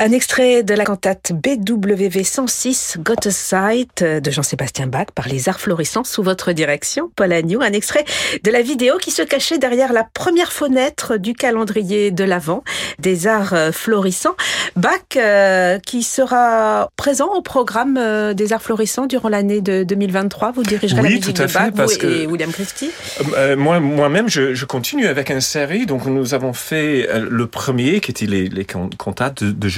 Un 0.00 0.12
extrait 0.12 0.62
de 0.62 0.74
la 0.74 0.84
cantate 0.84 1.32
BWV 1.32 2.22
106 2.22 2.98
Got 3.00 3.26
a 3.26 3.30
Sight 3.32 4.04
de 4.04 4.30
Jean-Sébastien 4.30 4.86
Bach 4.86 5.06
par 5.12 5.26
les 5.26 5.48
arts 5.48 5.58
florissants 5.58 6.04
sous 6.04 6.22
votre 6.22 6.52
direction, 6.52 7.10
Paul 7.16 7.32
Agnew. 7.32 7.60
Un 7.62 7.72
extrait 7.72 8.04
de 8.44 8.50
la 8.52 8.62
vidéo 8.62 8.98
qui 8.98 9.10
se 9.10 9.22
cachait 9.22 9.58
derrière 9.58 9.92
la 9.92 10.04
première 10.04 10.52
fenêtre 10.52 11.16
du 11.16 11.32
calendrier 11.34 12.12
de 12.12 12.22
l'Avent 12.22 12.62
des 13.00 13.26
arts 13.26 13.54
euh, 13.54 13.72
florissants. 13.72 14.36
Bach 14.76 14.92
euh, 15.16 15.80
qui 15.80 16.04
sera 16.04 16.88
présent 16.96 17.34
au 17.34 17.42
programme 17.42 17.96
euh, 17.98 18.34
des 18.34 18.52
arts 18.52 18.62
florissants 18.62 19.06
durant 19.06 19.28
l'année 19.28 19.60
de 19.60 19.82
2023. 19.82 20.52
Vous 20.52 20.62
dirigerez 20.62 21.02
la 21.02 21.08
musique 21.08 21.34
tout 21.34 21.42
à 21.42 21.46
de 21.46 21.50
fait, 21.50 21.58
Bach 21.58 21.72
parce 21.74 21.94
vous 21.94 21.98
que- 21.98 22.22
et 22.22 22.26
William 22.28 22.52
Christie. 22.52 22.92
Euh, 23.36 23.56
moi, 23.56 23.80
moi-même, 23.80 24.28
je, 24.28 24.54
je 24.54 24.64
continue 24.64 25.08
avec 25.08 25.28
une 25.30 25.40
série. 25.40 25.86
Donc, 25.86 26.06
nous 26.06 26.34
avons 26.34 26.52
fait 26.52 27.08
euh, 27.10 27.26
le 27.28 27.48
premier, 27.48 27.98
qui 27.98 28.12
était 28.12 28.26
les, 28.26 28.48
les 28.48 28.64
can- 28.64 28.90
cantates 28.96 29.42
de, 29.42 29.50
de 29.50 29.68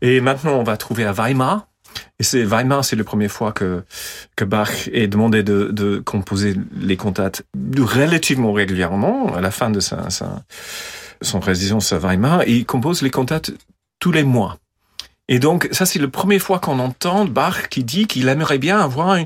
Et 0.00 0.20
maintenant, 0.20 0.58
on 0.58 0.62
va 0.62 0.76
trouver 0.76 1.04
à 1.04 1.12
Weimar. 1.12 1.66
Et 2.18 2.24
c'est 2.24 2.42
Weimar, 2.44 2.84
c'est 2.84 2.96
la 2.96 3.04
première 3.04 3.30
fois 3.30 3.52
que, 3.52 3.82
que 4.36 4.44
Bach 4.44 4.88
est 4.92 5.08
demandé 5.08 5.42
de, 5.42 6.02
composer 6.04 6.54
les 6.76 6.96
cantates 6.96 7.42
relativement 7.78 8.52
régulièrement. 8.52 9.34
À 9.34 9.40
la 9.40 9.50
fin 9.50 9.70
de 9.70 9.80
sa, 9.80 10.10
sa, 10.10 10.42
son 11.22 11.40
résidence 11.40 11.92
à 11.92 11.98
Weimar, 11.98 12.44
il 12.44 12.66
compose 12.66 13.02
les 13.02 13.10
cantates 13.10 13.52
tous 14.00 14.12
les 14.12 14.24
mois. 14.24 14.58
Et 15.28 15.38
donc, 15.38 15.68
ça, 15.72 15.84
c'est 15.84 15.98
la 15.98 16.08
première 16.08 16.40
fois 16.40 16.58
qu'on 16.58 16.78
entend 16.78 17.26
Bach 17.26 17.68
qui 17.68 17.84
dit 17.84 18.06
qu'il 18.06 18.28
aimerait 18.28 18.58
bien 18.58 18.80
avoir 18.80 19.16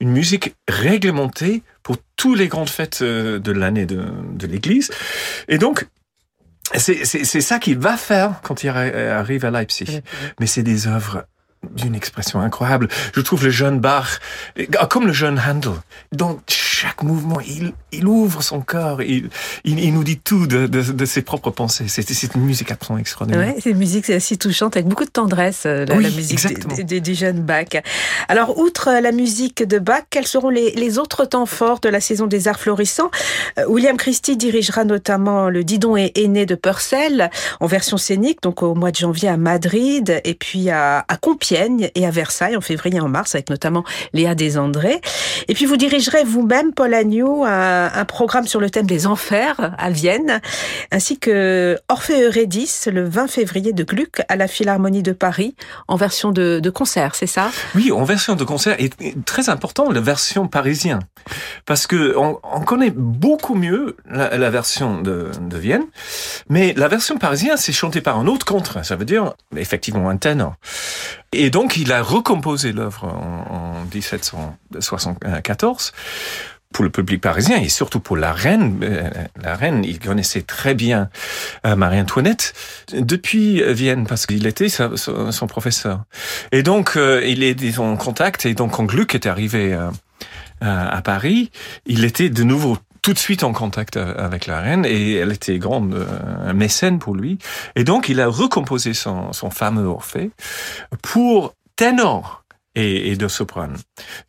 une, 0.00 0.10
musique 0.10 0.54
réglementée 0.68 1.62
pour 1.82 1.96
toutes 2.16 2.38
les 2.38 2.48
grandes 2.48 2.68
fêtes 2.68 3.00
euh, 3.02 3.38
de 3.38 3.52
l'année 3.52 3.86
de, 3.86 4.04
de 4.32 4.46
l'Église. 4.46 4.90
Et 5.48 5.58
donc, 5.58 5.86
c'est 6.74 7.40
ça 7.40 7.58
qu'il 7.58 7.78
va 7.78 7.96
faire 7.96 8.40
quand 8.42 8.62
il 8.64 8.68
arri- 8.70 9.08
arrive 9.10 9.44
à 9.44 9.50
Leipzig. 9.50 10.00
Mais 10.40 10.46
c'est 10.46 10.62
des 10.62 10.86
œuvres 10.88 11.24
d'une 11.74 11.94
expression 11.94 12.40
incroyable. 12.40 12.88
Je 13.14 13.20
trouve 13.20 13.44
le 13.44 13.50
jeune 13.50 13.80
Bach, 13.80 14.20
euh, 14.58 14.64
comme 14.88 15.06
le 15.06 15.12
jeune 15.12 15.38
Handel, 15.38 15.72
dans 16.12 16.38
chaque 16.48 17.02
mouvement, 17.02 17.40
il, 17.40 17.72
il 17.92 18.06
ouvre 18.06 18.42
son 18.42 18.60
cœur, 18.60 19.00
il, 19.00 19.30
il, 19.64 19.78
il 19.78 19.94
nous 19.94 20.04
dit 20.04 20.18
tout 20.18 20.46
de, 20.46 20.66
de, 20.66 20.82
de 20.82 21.04
ses 21.04 21.22
propres 21.22 21.50
pensées. 21.50 21.86
C'est 21.88 22.34
une 22.34 22.42
musique 22.42 22.70
absolument 22.70 23.00
extraordinaire. 23.00 23.54
Ouais, 23.54 23.60
c'est 23.60 23.70
une 23.70 23.78
musique 23.78 24.10
si 24.20 24.36
touchante 24.38 24.76
avec 24.76 24.86
beaucoup 24.86 25.04
de 25.04 25.10
tendresse, 25.10 25.62
euh, 25.66 25.86
la, 25.86 25.96
Oui, 25.96 26.02
la 26.04 26.10
musique 26.10 26.38
du, 26.84 27.14
jeune 27.14 27.40
Bach. 27.40 27.68
Alors, 28.28 28.58
outre 28.58 28.88
euh, 28.88 29.00
la 29.00 29.12
musique 29.12 29.62
de 29.62 29.78
Bach, 29.78 30.02
quels 30.10 30.26
seront 30.26 30.50
les, 30.50 30.72
les 30.72 30.98
autres 30.98 31.24
temps 31.24 31.46
forts 31.46 31.80
de 31.80 31.88
la 31.88 32.00
saison 32.00 32.26
des 32.26 32.48
arts 32.48 32.60
florissants? 32.60 33.10
Euh, 33.58 33.64
William 33.68 33.96
Christie 33.96 34.36
dirigera 34.36 34.84
notamment 34.84 35.48
le 35.48 35.64
Didon 35.64 35.96
et 35.96 36.12
aîné 36.16 36.44
de 36.44 36.54
Purcell 36.54 37.30
en 37.60 37.66
version 37.66 37.96
scénique, 37.96 38.42
donc 38.42 38.62
au 38.62 38.74
mois 38.74 38.90
de 38.90 38.96
janvier 38.96 39.28
à 39.28 39.36
Madrid, 39.36 40.20
et 40.24 40.34
puis 40.34 40.70
à, 40.70 41.04
à 41.06 41.16
Compiègne 41.16 41.53
et 41.94 42.06
à 42.06 42.10
Versailles 42.10 42.56
en 42.56 42.60
février 42.60 42.96
et 42.96 43.00
en 43.00 43.08
mars, 43.08 43.34
avec 43.34 43.50
notamment 43.50 43.84
Léa 44.12 44.34
Desandré. 44.34 45.00
Et 45.48 45.54
puis 45.54 45.66
vous 45.66 45.76
dirigerez 45.76 46.24
vous-même, 46.24 46.72
Paul 46.72 46.92
Agnew, 46.94 47.44
un, 47.44 48.04
programme 48.04 48.46
sur 48.46 48.60
le 48.60 48.70
thème 48.70 48.86
des 48.86 49.06
enfers 49.06 49.74
à 49.78 49.90
Vienne, 49.90 50.40
ainsi 50.90 51.18
que 51.18 51.78
Orphée 51.88 52.22
Eurydice 52.22 52.88
le 52.92 53.08
20 53.08 53.28
février 53.28 53.72
de 53.72 53.84
Gluck 53.84 54.20
à 54.28 54.36
la 54.36 54.46
Philharmonie 54.46 55.02
de 55.02 55.12
Paris 55.12 55.54
en 55.88 55.96
version 55.96 56.30
de, 56.30 56.60
concert, 56.70 57.14
c'est 57.14 57.26
ça? 57.26 57.50
Oui, 57.74 57.92
en 57.92 58.04
version 58.04 58.34
de 58.34 58.44
concert, 58.44 58.76
et 58.78 58.90
très 59.24 59.48
important, 59.48 59.90
la 59.90 60.00
version 60.00 60.48
parisienne. 60.48 61.00
Parce 61.66 61.86
que 61.86 62.16
on, 62.16 62.38
on 62.42 62.60
connaît 62.60 62.90
beaucoup 62.90 63.54
mieux 63.54 63.96
la, 64.10 64.50
version 64.50 65.00
de, 65.00 65.30
Vienne, 65.56 65.84
mais 66.48 66.74
la 66.76 66.88
version 66.88 67.16
parisienne, 67.16 67.56
c'est 67.56 67.72
chanté 67.72 68.00
par 68.00 68.18
un 68.18 68.26
autre 68.26 68.44
contre, 68.44 68.84
ça 68.84 68.96
veut 68.96 69.04
dire 69.04 69.34
effectivement 69.56 70.08
un 70.08 70.16
ténor. 70.16 70.56
Donc, 71.50 71.76
il 71.76 71.92
a 71.92 72.02
recomposé 72.02 72.72
l'œuvre 72.72 73.04
en, 73.04 73.80
en 73.80 73.84
1774 73.92 75.92
pour 76.74 76.84
le 76.84 76.90
public 76.90 77.22
parisien 77.22 77.56
et 77.56 77.70
surtout 77.70 78.00
pour 78.00 78.18
la 78.18 78.32
reine. 78.32 78.80
Euh, 78.82 79.08
La 79.40 79.54
reine, 79.54 79.82
il 79.84 79.98
connaissait 79.98 80.42
très 80.42 80.74
bien 80.74 81.08
euh, 81.64 81.76
Marie-Antoinette 81.76 82.52
depuis 82.92 83.62
Vienne 83.72 84.06
parce 84.06 84.26
qu'il 84.26 84.46
était 84.46 84.68
son, 84.68 85.46
professeur. 85.46 86.04
Et 86.52 86.62
donc, 86.62 86.96
euh, 86.96 87.22
il 87.24 87.42
est 87.42 87.78
en 87.78 87.96
contact 87.96 88.44
et 88.44 88.54
donc 88.54 88.72
quand 88.72 88.84
Gluck 88.84 89.14
est 89.14 89.26
arrivé 89.26 89.78
à 90.60 91.02
Paris, 91.02 91.50
il 91.86 92.04
était 92.04 92.30
de 92.30 92.42
nouveau 92.42 92.78
tout 93.04 93.12
de 93.12 93.18
suite 93.18 93.44
en 93.44 93.52
contact 93.52 93.98
euh, 93.98 94.14
avec 94.16 94.46
la 94.46 94.60
reine 94.60 94.86
et 94.86 95.16
elle 95.16 95.30
était 95.30 95.58
grande 95.58 95.92
euh, 95.94 96.54
mécène 96.54 96.98
pour 96.98 97.14
lui. 97.14 97.38
Et 97.76 97.84
donc, 97.84 98.08
il 98.08 98.18
a 98.18 98.26
recomposé 98.26 98.94
son, 98.94 99.32
son 99.34 99.50
fameux 99.50 99.84
Orphée 99.84 100.30
pour 101.02 101.54
ténor 101.76 102.44
et, 102.74 103.10
et 103.10 103.16
de 103.16 103.28
soprane, 103.28 103.76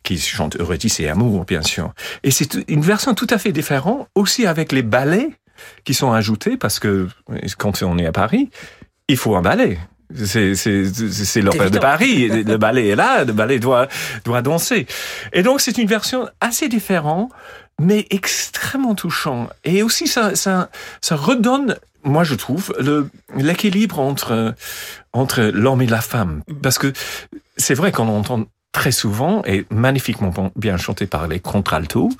qui 0.02 0.18
chante 0.18 0.56
Eurydice 0.60 1.00
et 1.00 1.08
Amour, 1.08 1.46
bien 1.46 1.62
sûr. 1.62 1.94
Et 2.22 2.30
c'est 2.30 2.58
une 2.68 2.82
version 2.82 3.14
tout 3.14 3.26
à 3.30 3.38
fait 3.38 3.50
différente, 3.50 4.08
aussi 4.14 4.46
avec 4.46 4.72
les 4.72 4.82
ballets 4.82 5.30
qui 5.84 5.94
sont 5.94 6.12
ajoutés, 6.12 6.58
parce 6.58 6.78
que 6.78 7.08
quand 7.56 7.82
on 7.82 7.96
est 7.96 8.06
à 8.06 8.12
Paris, 8.12 8.50
il 9.08 9.16
faut 9.16 9.36
un 9.36 9.42
ballet. 9.42 9.78
C'est, 10.14 11.40
l'opéra 11.40 11.70
de. 11.70 11.78
Paris. 11.78 12.28
Le 12.44 12.56
ballet 12.58 12.88
est 12.88 12.96
là, 12.96 13.24
le 13.24 13.32
ballet 13.32 13.58
doit, 13.58 13.88
doit 14.24 14.40
danser. 14.40 14.86
Et 15.32 15.42
donc, 15.42 15.60
c'est 15.60 15.78
une 15.78 15.88
version 15.88 16.28
assez 16.40 16.68
différente, 16.68 17.32
mais 17.80 18.06
extrêmement 18.10 18.94
touchant. 18.94 19.48
Et 19.64 19.82
aussi, 19.82 20.06
ça, 20.06 20.34
ça, 20.34 20.70
ça 21.00 21.16
redonne, 21.16 21.76
moi, 22.04 22.24
je 22.24 22.34
trouve, 22.34 22.74
le, 22.78 23.10
l'équilibre 23.36 23.98
entre, 23.98 24.54
entre 25.12 25.42
l'homme 25.42 25.82
et 25.82 25.86
la 25.86 26.00
femme. 26.00 26.42
Parce 26.62 26.78
que 26.78 26.92
c'est 27.56 27.74
vrai 27.74 27.92
qu'on 27.92 28.08
entend 28.08 28.44
très 28.72 28.92
souvent 28.92 29.42
et 29.46 29.64
magnifiquement 29.70 30.32
bien 30.54 30.76
chanté 30.76 31.06
par 31.06 31.28
les 31.28 31.40
contraltos, 31.40 32.10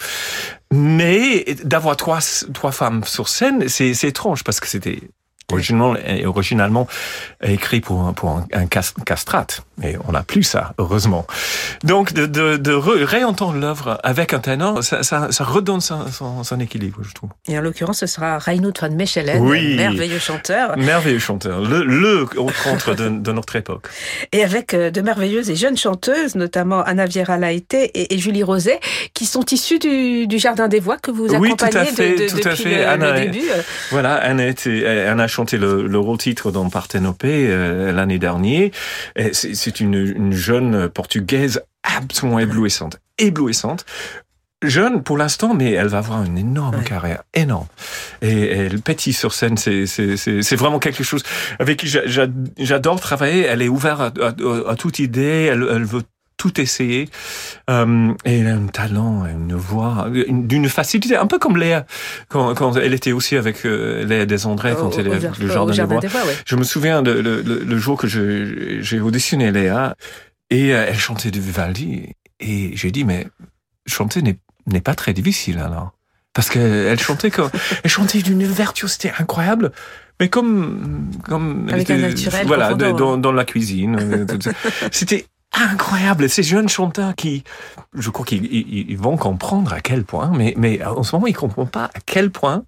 mais 0.72 1.44
d'avoir 1.64 1.96
trois, 1.96 2.20
trois 2.54 2.72
femmes 2.72 3.04
sur 3.04 3.28
scène, 3.28 3.68
c'est 3.68 4.04
étrange 4.04 4.42
parce 4.42 4.58
que 4.60 4.66
c'était 4.66 5.02
originalement, 5.52 5.94
originalement 6.24 6.86
écrit 7.42 7.80
pour 7.80 8.02
un, 8.02 8.12
pour 8.12 8.30
un, 8.30 8.46
un 8.52 8.66
cas- 8.66 8.92
castrate. 9.04 9.62
Mais 9.78 9.96
on 10.08 10.12
n'a 10.12 10.22
plus 10.22 10.42
ça, 10.42 10.72
heureusement. 10.78 11.26
Donc, 11.84 12.14
de, 12.14 12.24
de, 12.24 12.56
de 12.56 12.72
re- 12.72 13.04
réentendre 13.04 13.58
l'œuvre 13.58 14.00
avec 14.02 14.32
un 14.32 14.38
ténor, 14.38 14.82
ça, 14.82 15.02
ça, 15.02 15.28
ça 15.30 15.44
redonne 15.44 15.82
son, 15.82 16.10
son, 16.10 16.42
son 16.44 16.60
équilibre, 16.60 16.98
je 17.02 17.12
trouve. 17.12 17.28
Et 17.46 17.58
en 17.58 17.60
l'occurrence, 17.60 17.98
ce 17.98 18.06
sera 18.06 18.38
Reinhard 18.38 18.72
van 18.80 18.90
Mechelen, 18.90 19.42
Oui. 19.42 19.76
merveilleux 19.76 20.18
chanteur, 20.18 20.76
Merveilleux 20.78 21.18
chanteur, 21.18 21.60
le, 21.60 21.84
le 21.84 22.24
contre 22.24 22.94
de, 22.94 23.08
de 23.10 23.32
notre 23.32 23.56
époque. 23.56 23.88
et 24.32 24.42
avec 24.42 24.72
euh, 24.72 24.90
de 24.90 25.00
merveilleuses 25.02 25.50
et 25.50 25.56
jeunes 25.56 25.76
chanteuses, 25.76 26.34
notamment 26.36 26.80
Anna 26.82 27.04
Viera 27.04 27.36
Laïté 27.36 27.84
et, 27.94 28.14
et 28.14 28.18
Julie 28.18 28.42
Rosé, 28.42 28.80
qui 29.12 29.26
sont 29.26 29.44
issues 29.50 29.78
du, 29.78 30.26
du 30.26 30.38
Jardin 30.38 30.68
des 30.68 30.80
Voix 30.80 30.96
que 30.96 31.10
vous 31.10 31.26
Oui, 31.34 31.50
tout 31.54 31.64
à 31.64 31.68
accompagnez 31.68 31.90
fait, 31.90 32.14
de, 32.14 32.22
de- 32.24 32.28
tout 32.30 32.48
à 32.48 32.52
depuis 32.52 32.62
fait. 32.64 32.78
le, 32.78 32.88
Anna 32.88 33.12
le 33.12 33.20
début. 33.20 33.44
euh. 33.50 33.60
Voilà, 33.90 34.14
Anne 34.14 34.40
a, 34.40 34.46
été, 34.46 34.86
Anne 34.86 35.20
a 35.20 35.28
chanté 35.36 35.58
le, 35.58 35.86
le 35.86 35.98
rôle 35.98 36.18
titre 36.18 36.50
dans 36.50 36.68
Parthénopée 36.70 37.46
euh, 37.48 37.92
l'année 37.92 38.18
dernière. 38.18 38.70
Et 39.16 39.32
C'est 39.34 39.80
une, 39.80 39.94
une 39.94 40.32
jeune 40.32 40.88
portugaise 40.88 41.62
absolument 41.84 42.38
éblouissante, 42.38 42.98
éblouissante. 43.18 43.84
Jeune 44.62 45.02
pour 45.02 45.18
l'instant, 45.18 45.52
mais 45.52 45.72
elle 45.72 45.88
va 45.88 45.98
avoir 45.98 46.24
une 46.24 46.38
énorme 46.38 46.76
Ouais. 46.76 46.84
carrière, 46.84 47.22
énorme. 47.34 47.66
Et 48.22 48.50
elle 48.52 48.80
pétille 48.80 49.12
sur 49.12 49.34
scène, 49.34 49.58
c'est 49.58 49.84
c'est- 49.86 50.16
c'est- 50.16 50.40
c'est 50.42 50.56
vraiment 50.56 50.78
quelque 50.78 51.04
chose 51.04 51.22
avec 51.58 51.78
qui 51.80 51.86
j'a- 51.88 52.06
j'a- 52.06 52.26
j'adore 52.58 52.98
travailler. 52.98 53.42
Elle 53.44 53.60
est 53.60 53.68
ouverte 53.68 54.00
à, 54.18 54.28
à- 54.28 54.70
à 54.72 54.74
toute 54.76 54.98
idée, 54.98 55.48
elle, 55.52 55.66
elle 55.70 55.84
veut 55.84 56.02
tout 56.50 56.60
essayer. 56.60 57.08
Euh, 57.70 58.12
et 58.24 58.38
elle 58.38 58.46
a 58.46 58.54
un 58.54 58.66
talent, 58.66 59.26
une 59.26 59.54
voix, 59.54 60.08
une- 60.12 60.46
d'une 60.46 60.68
facilité, 60.68 61.16
un 61.16 61.26
peu 61.26 61.38
comme 61.38 61.56
Léa, 61.56 61.86
quand, 62.28 62.54
quand 62.54 62.76
elle 62.76 62.94
était 62.94 63.12
aussi 63.12 63.36
avec 63.36 63.64
euh, 63.66 64.04
Léa 64.04 64.26
Desandré, 64.26 64.74
quand 64.78 64.88
Au- 64.88 64.98
elle 64.98 65.08
est 65.08 65.38
le 65.38 65.46
au 65.46 65.48
Jardin 65.72 65.98
des 65.98 66.08
Bois. 66.08 66.24
ouais. 66.24 66.36
Je 66.46 66.56
me 66.56 66.64
souviens 66.64 67.02
de, 67.02 67.10
le, 67.10 67.42
le- 67.42 67.64
le 67.64 67.78
jour 67.78 67.98
que 67.98 68.06
j'ai 68.06 69.00
auditionné 69.00 69.50
Léa 69.50 69.96
et 70.50 70.72
euh, 70.74 70.86
elle 70.88 70.98
chantait 70.98 71.30
du 71.30 71.40
Vivaldi 71.40 72.10
et 72.40 72.70
j'ai 72.76 72.90
dit 72.90 73.04
mais 73.04 73.26
chanter 73.86 74.22
n'est 74.22 74.80
pas 74.80 74.94
très 74.94 75.12
difficile 75.12 75.58
alors 75.58 75.92
parce 76.34 76.50
qu'elle 76.50 76.98
chantait 77.00 77.30
comme 77.30 77.50
elle 77.82 77.90
chantait 77.90 78.20
d'une 78.22 78.44
virtuosité 78.44 79.10
incroyable 79.18 79.72
mais 80.20 80.28
comme 80.28 81.10
comme 81.24 81.68
un 81.72 81.76
naturel 81.76 82.46
voilà 82.46 82.74
de- 82.74 82.92
dans, 82.92 83.16
dans 83.16 83.32
la 83.32 83.44
cuisine 83.44 83.96
euh, 84.00 84.26
c'était 84.92 85.26
incroyable 85.56 86.28
ces 86.28 86.42
jeunes 86.42 86.68
chanteurs 86.68 87.14
qui 87.14 87.42
je 87.94 88.10
crois 88.10 88.24
qu'ils 88.26 88.44
ils- 88.46 88.90
ils 88.90 88.98
vont 88.98 89.16
comprendre 89.16 89.72
à 89.72 89.80
quel 89.80 90.04
point 90.04 90.30
mais 90.34 90.54
mais 90.56 90.84
en 90.84 91.02
ce 91.02 91.14
moment 91.16 91.26
ils 91.26 91.34
comprennent 91.36 91.68
pas 91.68 91.84
à 91.94 92.00
quel 92.04 92.30
point 92.30 92.64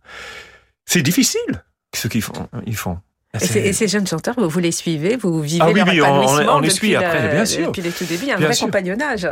c'est 0.86 1.02
difficile 1.02 1.64
ce 1.94 2.08
qu'ils 2.08 2.22
font 2.22 2.48
ils 2.66 2.76
font 2.76 2.98
Et, 3.34 3.72
ces- 3.74 3.88
jeunes 3.88 4.06
chanteurs, 4.06 4.34
vous, 4.38 4.58
les 4.58 4.72
suivez, 4.72 5.16
vous 5.16 5.42
vivez 5.42 5.60
Ah 5.62 5.68
oui, 5.70 5.74
leur 5.74 5.86
oui, 5.88 6.00
on- 6.00 6.04
on- 6.06 6.22
épanouissement 6.22 6.56
on 6.56 6.60
les 6.60 6.70
suit 6.70 6.92
la- 6.92 7.00
après, 7.00 7.28
bien 7.30 7.44
sûr. 7.44 7.66
Depuis 7.66 7.82
les 7.82 7.90
tout 7.90 8.04
débuts, 8.06 8.24
un 8.30 8.38
Bien 8.38 8.46
vrai 8.46 8.54
sûr. 8.54 8.66
compagnonnage. 8.66 9.28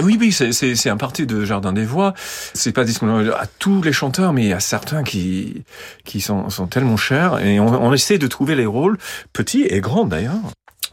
Oui, 0.00 0.16
oui, 0.20 0.30
c'est, 0.32 0.88
un 0.88 0.96
parti 0.96 1.26
de 1.26 1.44
Jardin 1.44 1.72
des 1.72 1.84
Voix. 1.84 2.14
C'est 2.54 2.70
pas 2.72 2.84
disponible 2.84 3.34
à 3.36 3.46
tous 3.58 3.82
les 3.82 3.92
chanteurs, 3.92 4.32
mais 4.32 4.44
il 4.44 4.48
y 4.50 4.52
a 4.52 4.60
certains 4.60 5.02
qui, 5.02 5.64
qui 6.04 6.20
sont, 6.20 6.48
sont 6.48 6.68
tellement 6.68 6.96
chers. 6.96 7.44
Et 7.44 7.58
on, 7.58 7.66
on 7.66 7.92
essaie 7.92 8.18
de 8.18 8.28
trouver 8.28 8.54
les 8.54 8.66
rôles, 8.66 8.96
petits 9.32 9.62
et 9.68 9.80
grands 9.80 10.04
d'ailleurs, 10.06 10.36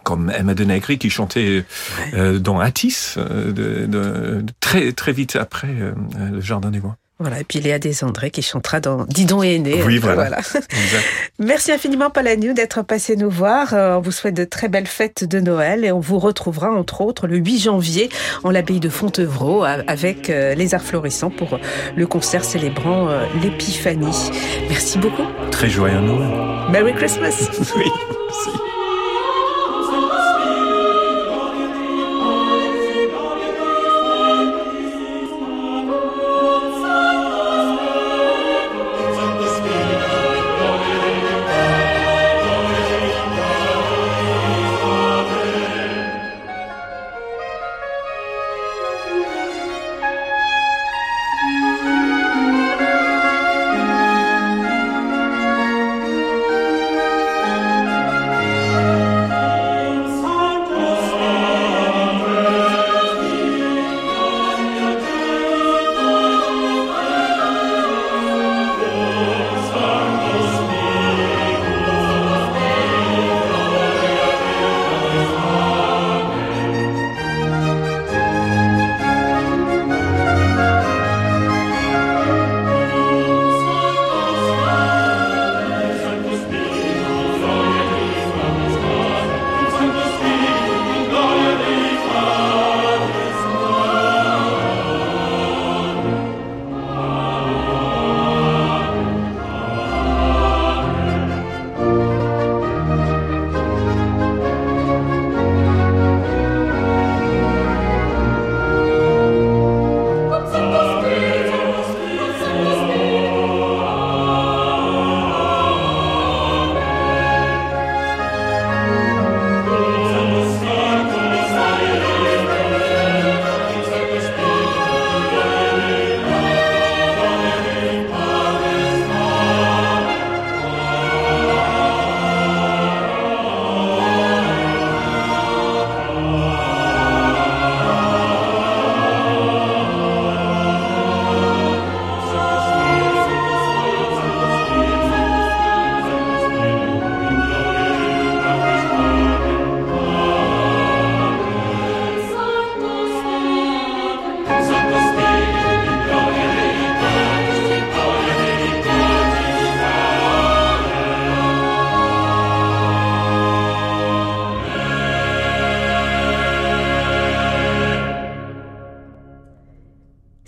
comme 0.07 0.31
Emma 0.33 0.53
de 0.53 0.63
Negri 0.63 0.97
qui 0.97 1.09
chantait 1.09 1.65
euh, 2.13 2.39
dans 2.39 2.61
Atis 2.61 3.15
euh, 3.17 3.51
de, 3.51 3.85
de, 3.87 4.45
très 4.61 4.93
très 4.93 5.11
vite 5.11 5.35
après 5.35 5.67
euh, 5.67 5.91
le 6.31 6.39
Jardin 6.39 6.71
des 6.71 6.79
Bois. 6.79 6.95
Voilà, 7.19 7.41
et 7.41 7.43
puis 7.43 7.59
Léa 7.59 7.77
Desandré 7.77 8.31
qui 8.31 8.41
chantera 8.41 8.79
dans 8.79 9.03
Didon 9.03 9.43
est 9.43 9.57
né. 9.57 9.83
Oui, 9.83 9.97
voilà. 9.97 10.37
Merci 11.39 11.73
infiniment, 11.73 12.09
Paul 12.09 12.25
Agnew, 12.27 12.53
d'être 12.53 12.83
passé 12.83 13.17
nous 13.17 13.29
voir. 13.29 13.73
On 13.73 13.99
vous 13.99 14.11
souhaite 14.11 14.35
de 14.35 14.45
très 14.45 14.69
belles 14.69 14.87
fêtes 14.87 15.25
de 15.25 15.39
Noël 15.39 15.83
et 15.83 15.91
on 15.91 15.99
vous 15.99 16.19
retrouvera, 16.19 16.69
entre 16.69 17.01
autres, 17.01 17.27
le 17.27 17.37
8 17.37 17.59
janvier 17.59 18.09
en 18.43 18.51
l'abbaye 18.51 18.79
de 18.79 18.87
Fontevraud 18.87 19.63
avec 19.63 20.27
les 20.27 20.75
arts 20.75 20.83
florissants 20.83 21.31
pour 21.31 21.59
le 21.95 22.05
concert 22.05 22.45
célébrant 22.45 23.09
l'Épiphanie. 23.41 24.31
Merci 24.69 24.99
beaucoup. 24.99 25.25
Très 25.49 25.71
joyeux 25.71 25.99
Noël. 25.99 26.69
Merry 26.71 26.93
Christmas. 26.93 27.49
oui, 27.75 27.85
merci. 28.29 28.59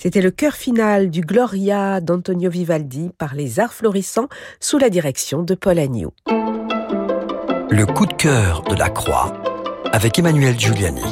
C'était 0.01 0.21
le 0.21 0.31
chœur 0.31 0.53
final 0.53 1.09
du 1.09 1.19
Gloria 1.19 1.99
d'Antonio 1.99 2.49
Vivaldi 2.49 3.11
par 3.17 3.35
les 3.35 3.59
Arts 3.59 3.73
Florissants 3.73 4.29
sous 4.61 4.77
la 4.77 4.89
direction 4.89 5.43
de 5.43 5.55
Paul 5.55 5.77
Agnew. 5.77 6.11
Le 7.69 7.83
coup 7.85 8.05
de 8.05 8.13
cœur 8.13 8.63
de 8.63 8.75
la 8.75 8.89
Croix 8.89 9.33
avec 9.91 10.17
Emmanuel 10.17 10.57
Giuliani. 10.57 11.03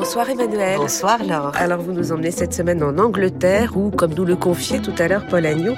Bonsoir 0.00 0.30
Emmanuel. 0.30 0.78
Bonsoir 0.78 1.22
Laure. 1.22 1.52
Alors 1.56 1.82
vous 1.82 1.92
nous 1.92 2.10
emmenez 2.10 2.30
cette 2.30 2.54
semaine 2.54 2.82
en 2.82 2.96
Angleterre 2.96 3.76
où, 3.76 3.90
comme 3.90 4.14
nous 4.14 4.24
le 4.24 4.34
confiait 4.34 4.80
tout 4.80 4.94
à 4.98 5.08
l'heure 5.08 5.26
Paul 5.26 5.44
Agnew, 5.44 5.74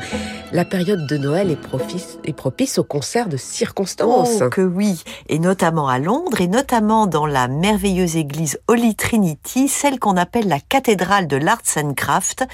la 0.52 0.64
période 0.64 1.08
de 1.08 1.16
Noël 1.16 1.50
est 1.50 1.60
propice, 1.60 2.18
est 2.24 2.32
propice 2.32 2.78
aux 2.78 2.84
concerts 2.84 3.28
de 3.28 3.36
circonstances. 3.36 4.40
Oh 4.40 4.48
que 4.48 4.60
oui, 4.60 5.02
et 5.28 5.40
notamment 5.40 5.88
à 5.88 5.98
Londres, 5.98 6.40
et 6.40 6.46
notamment 6.46 7.08
dans 7.08 7.26
la 7.26 7.48
merveilleuse 7.48 8.14
église 8.16 8.60
Holy 8.68 8.94
Trinity, 8.94 9.66
celle 9.66 9.98
qu'on 9.98 10.16
appelle 10.16 10.46
la 10.46 10.60
cathédrale 10.60 11.26
de 11.26 11.36
l'Arts 11.36 11.78
and 11.78 11.94
Craft, 11.94 12.44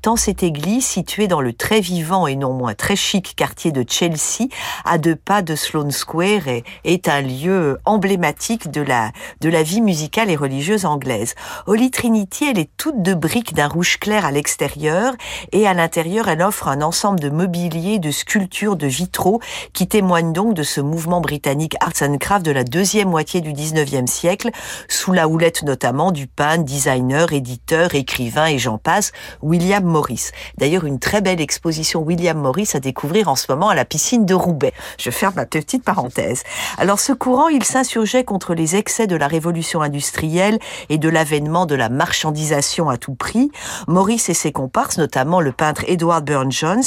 tant 0.00 0.16
cette 0.16 0.42
église, 0.42 0.86
située 0.86 1.28
dans 1.28 1.42
le 1.42 1.52
très 1.52 1.80
vivant 1.80 2.26
et 2.26 2.36
non 2.36 2.54
moins 2.54 2.74
très 2.74 2.96
chic 2.96 3.34
quartier 3.36 3.70
de 3.70 3.84
Chelsea, 3.86 4.48
à 4.86 4.96
deux 4.96 5.16
pas 5.16 5.42
de 5.42 5.54
Sloane 5.56 5.90
Square, 5.90 6.48
est, 6.48 6.64
est 6.84 7.06
un 7.06 7.20
lieu 7.20 7.78
emblématique 7.84 8.70
de 8.70 8.80
la, 8.80 9.10
de 9.42 9.50
la 9.50 9.62
vie 9.62 9.82
musicale 9.82 10.30
et 10.30 10.36
religieuse 10.36 10.86
anglaise. 10.86 11.17
Holy 11.66 11.90
Trinity, 11.90 12.46
elle 12.50 12.58
est 12.58 12.70
toute 12.76 13.02
de 13.02 13.14
briques 13.14 13.54
d'un 13.54 13.68
rouge 13.68 13.98
clair 13.98 14.24
à 14.24 14.30
l'extérieur, 14.30 15.14
et 15.52 15.66
à 15.66 15.74
l'intérieur, 15.74 16.28
elle 16.28 16.42
offre 16.42 16.68
un 16.68 16.82
ensemble 16.82 17.20
de 17.20 17.30
mobilier, 17.30 17.98
de 17.98 18.10
sculptures, 18.10 18.76
de 18.76 18.86
vitraux, 18.86 19.40
qui 19.72 19.88
témoignent 19.88 20.32
donc 20.32 20.54
de 20.54 20.62
ce 20.62 20.80
mouvement 20.80 21.20
britannique 21.20 21.76
Arts 21.80 22.02
and 22.02 22.18
Craft 22.18 22.44
de 22.44 22.52
la 22.52 22.64
deuxième 22.64 23.08
moitié 23.08 23.40
du 23.40 23.52
19e 23.52 24.06
siècle, 24.06 24.50
sous 24.88 25.12
la 25.12 25.28
houlette 25.28 25.62
notamment 25.62 26.12
du 26.12 26.26
peintre, 26.26 26.64
designer, 26.64 27.32
éditeur, 27.32 27.94
écrivain 27.94 28.46
et 28.46 28.58
j'en 28.58 28.78
passe, 28.78 29.12
William 29.42 29.84
Morris. 29.84 30.30
D'ailleurs, 30.56 30.84
une 30.84 30.98
très 30.98 31.20
belle 31.20 31.40
exposition 31.40 32.00
William 32.00 32.38
Morris 32.38 32.70
à 32.74 32.80
découvrir 32.80 33.28
en 33.28 33.36
ce 33.36 33.46
moment 33.50 33.68
à 33.68 33.74
la 33.74 33.84
piscine 33.84 34.24
de 34.24 34.34
Roubaix. 34.34 34.72
Je 34.98 35.10
ferme 35.10 35.34
ma 35.36 35.46
petite 35.46 35.84
parenthèse. 35.84 36.42
Alors, 36.78 37.00
ce 37.00 37.12
courant, 37.12 37.48
il 37.48 37.64
s'insurgeait 37.64 38.24
contre 38.24 38.54
les 38.54 38.76
excès 38.76 39.06
de 39.06 39.16
la 39.16 39.26
révolution 39.26 39.82
industrielle 39.82 40.58
et 40.88 40.98
de 40.98 41.07
l'avènement 41.08 41.66
de 41.66 41.74
la 41.74 41.88
marchandisation 41.88 42.88
à 42.88 42.96
tout 42.96 43.14
prix. 43.14 43.50
Morris 43.86 44.22
et 44.28 44.34
ses 44.34 44.52
comparses, 44.52 44.98
notamment 44.98 45.40
le 45.40 45.52
peintre 45.52 45.84
Edward 45.88 46.24
Burne-Jones, 46.24 46.84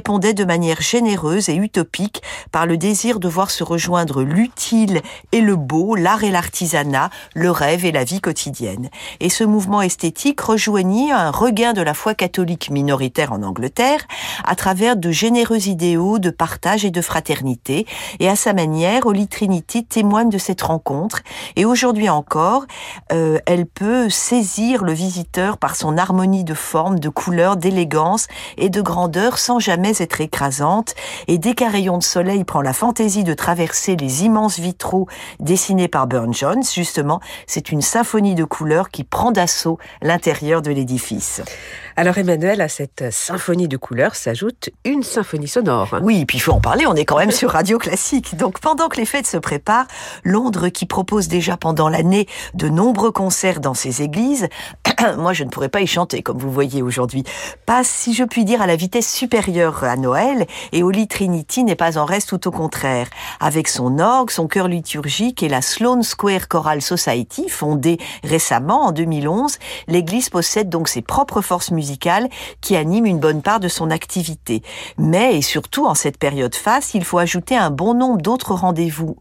répondait 0.00 0.32
de 0.32 0.46
manière 0.46 0.80
généreuse 0.80 1.50
et 1.50 1.56
utopique 1.56 2.22
par 2.52 2.64
le 2.64 2.78
désir 2.78 3.20
de 3.20 3.28
voir 3.28 3.50
se 3.50 3.62
rejoindre 3.62 4.22
l'utile 4.22 5.02
et 5.30 5.42
le 5.42 5.56
beau, 5.56 5.94
l'art 5.94 6.24
et 6.24 6.30
l'artisanat, 6.30 7.10
le 7.34 7.50
rêve 7.50 7.84
et 7.84 7.92
la 7.92 8.04
vie 8.04 8.22
quotidienne. 8.22 8.88
Et 9.20 9.28
ce 9.28 9.44
mouvement 9.44 9.82
esthétique 9.82 10.40
rejoignit 10.40 11.12
un 11.12 11.30
regain 11.30 11.74
de 11.74 11.82
la 11.82 11.92
foi 11.92 12.14
catholique 12.14 12.70
minoritaire 12.70 13.32
en 13.32 13.42
Angleterre 13.42 14.06
à 14.44 14.54
travers 14.54 14.96
de 14.96 15.10
généreux 15.10 15.68
idéaux 15.68 16.18
de 16.18 16.30
partage 16.30 16.86
et 16.86 16.90
de 16.90 17.02
fraternité. 17.02 17.86
Et 18.20 18.28
à 18.30 18.36
sa 18.36 18.54
manière, 18.54 19.04
Holy 19.04 19.28
Trinity 19.28 19.84
témoigne 19.84 20.30
de 20.30 20.38
cette 20.38 20.62
rencontre. 20.62 21.20
Et 21.56 21.66
aujourd'hui 21.66 22.08
encore, 22.08 22.64
euh, 23.12 23.38
elle 23.50 23.66
peut 23.66 24.08
saisir 24.08 24.84
le 24.84 24.92
visiteur 24.92 25.58
par 25.58 25.74
son 25.74 25.98
harmonie 25.98 26.44
de 26.44 26.54
forme, 26.54 27.00
de 27.00 27.08
couleur, 27.08 27.56
d'élégance 27.56 28.28
et 28.56 28.68
de 28.68 28.80
grandeur 28.80 29.38
sans 29.38 29.58
jamais 29.58 30.00
être 30.00 30.20
écrasante. 30.20 30.94
Et 31.26 31.38
dès 31.38 31.54
qu'un 31.54 31.68
rayon 31.68 31.98
de 31.98 32.02
soleil 32.04 32.44
prend 32.44 32.62
la 32.62 32.72
fantaisie 32.72 33.24
de 33.24 33.34
traverser 33.34 33.96
les 33.96 34.22
immenses 34.22 34.60
vitraux 34.60 35.08
dessinés 35.40 35.88
par 35.88 36.06
Burne 36.06 36.32
Jones, 36.32 36.62
justement, 36.62 37.18
c'est 37.48 37.72
une 37.72 37.82
symphonie 37.82 38.36
de 38.36 38.44
couleurs 38.44 38.88
qui 38.88 39.02
prend 39.02 39.32
d'assaut 39.32 39.80
l'intérieur 40.00 40.62
de 40.62 40.70
l'édifice. 40.70 41.42
Alors 42.00 42.16
Emmanuel, 42.16 42.62
à 42.62 42.68
cette 42.70 43.12
symphonie 43.12 43.68
de 43.68 43.76
couleurs 43.76 44.14
s'ajoute 44.14 44.70
une 44.86 45.02
symphonie 45.02 45.48
sonore. 45.48 45.98
Oui, 46.00 46.24
puis 46.24 46.38
il 46.38 46.40
faut 46.40 46.52
en 46.52 46.58
parler, 46.58 46.86
on 46.86 46.94
est 46.94 47.04
quand 47.04 47.18
même 47.18 47.30
sur 47.30 47.50
Radio 47.50 47.76
Classique. 47.76 48.38
Donc 48.38 48.58
pendant 48.58 48.88
que 48.88 48.96
les 48.96 49.04
fêtes 49.04 49.26
se 49.26 49.36
préparent, 49.36 49.86
Londres, 50.24 50.70
qui 50.70 50.86
propose 50.86 51.28
déjà 51.28 51.58
pendant 51.58 51.90
l'année 51.90 52.26
de 52.54 52.70
nombreux 52.70 53.12
concerts 53.12 53.60
dans 53.60 53.74
ses 53.74 54.00
églises, 54.00 54.48
moi 55.18 55.34
je 55.34 55.44
ne 55.44 55.50
pourrais 55.50 55.68
pas 55.68 55.82
y 55.82 55.86
chanter 55.86 56.22
comme 56.22 56.38
vous 56.38 56.50
voyez 56.50 56.80
aujourd'hui, 56.80 57.22
passe, 57.66 57.90
si 57.90 58.14
je 58.14 58.24
puis 58.24 58.46
dire, 58.46 58.62
à 58.62 58.66
la 58.66 58.76
vitesse 58.76 59.12
supérieure 59.12 59.84
à 59.84 59.98
Noël, 59.98 60.46
et 60.72 60.82
Holy 60.82 61.06
Trinity 61.06 61.64
n'est 61.64 61.76
pas 61.76 61.98
en 61.98 62.06
reste, 62.06 62.30
tout 62.30 62.48
au 62.48 62.50
contraire. 62.50 63.08
Avec 63.40 63.68
son 63.68 63.98
orgue, 63.98 64.30
son 64.30 64.48
chœur 64.48 64.68
liturgique 64.68 65.42
et 65.42 65.50
la 65.50 65.60
Sloane 65.60 66.02
Square 66.02 66.48
Choral 66.48 66.80
Society, 66.80 67.50
fondée 67.50 67.98
récemment 68.24 68.86
en 68.86 68.92
2011, 68.92 69.58
l'église 69.86 70.30
possède 70.30 70.70
donc 70.70 70.88
ses 70.88 71.02
propres 71.02 71.42
forces 71.42 71.70
musicales 71.70 71.89
qui 72.60 72.76
anime 72.76 73.06
une 73.06 73.18
bonne 73.18 73.42
part 73.42 73.60
de 73.60 73.68
son 73.68 73.90
activité. 73.90 74.62
Mais, 74.98 75.36
et 75.36 75.42
surtout 75.42 75.86
en 75.86 75.94
cette 75.94 76.18
période 76.18 76.54
face, 76.54 76.94
il 76.94 77.04
faut 77.04 77.18
ajouter 77.18 77.56
un 77.56 77.70
bon 77.70 77.94
nombre 77.94 78.20
d'autres 78.20 78.54
rendez-vous 78.54 79.16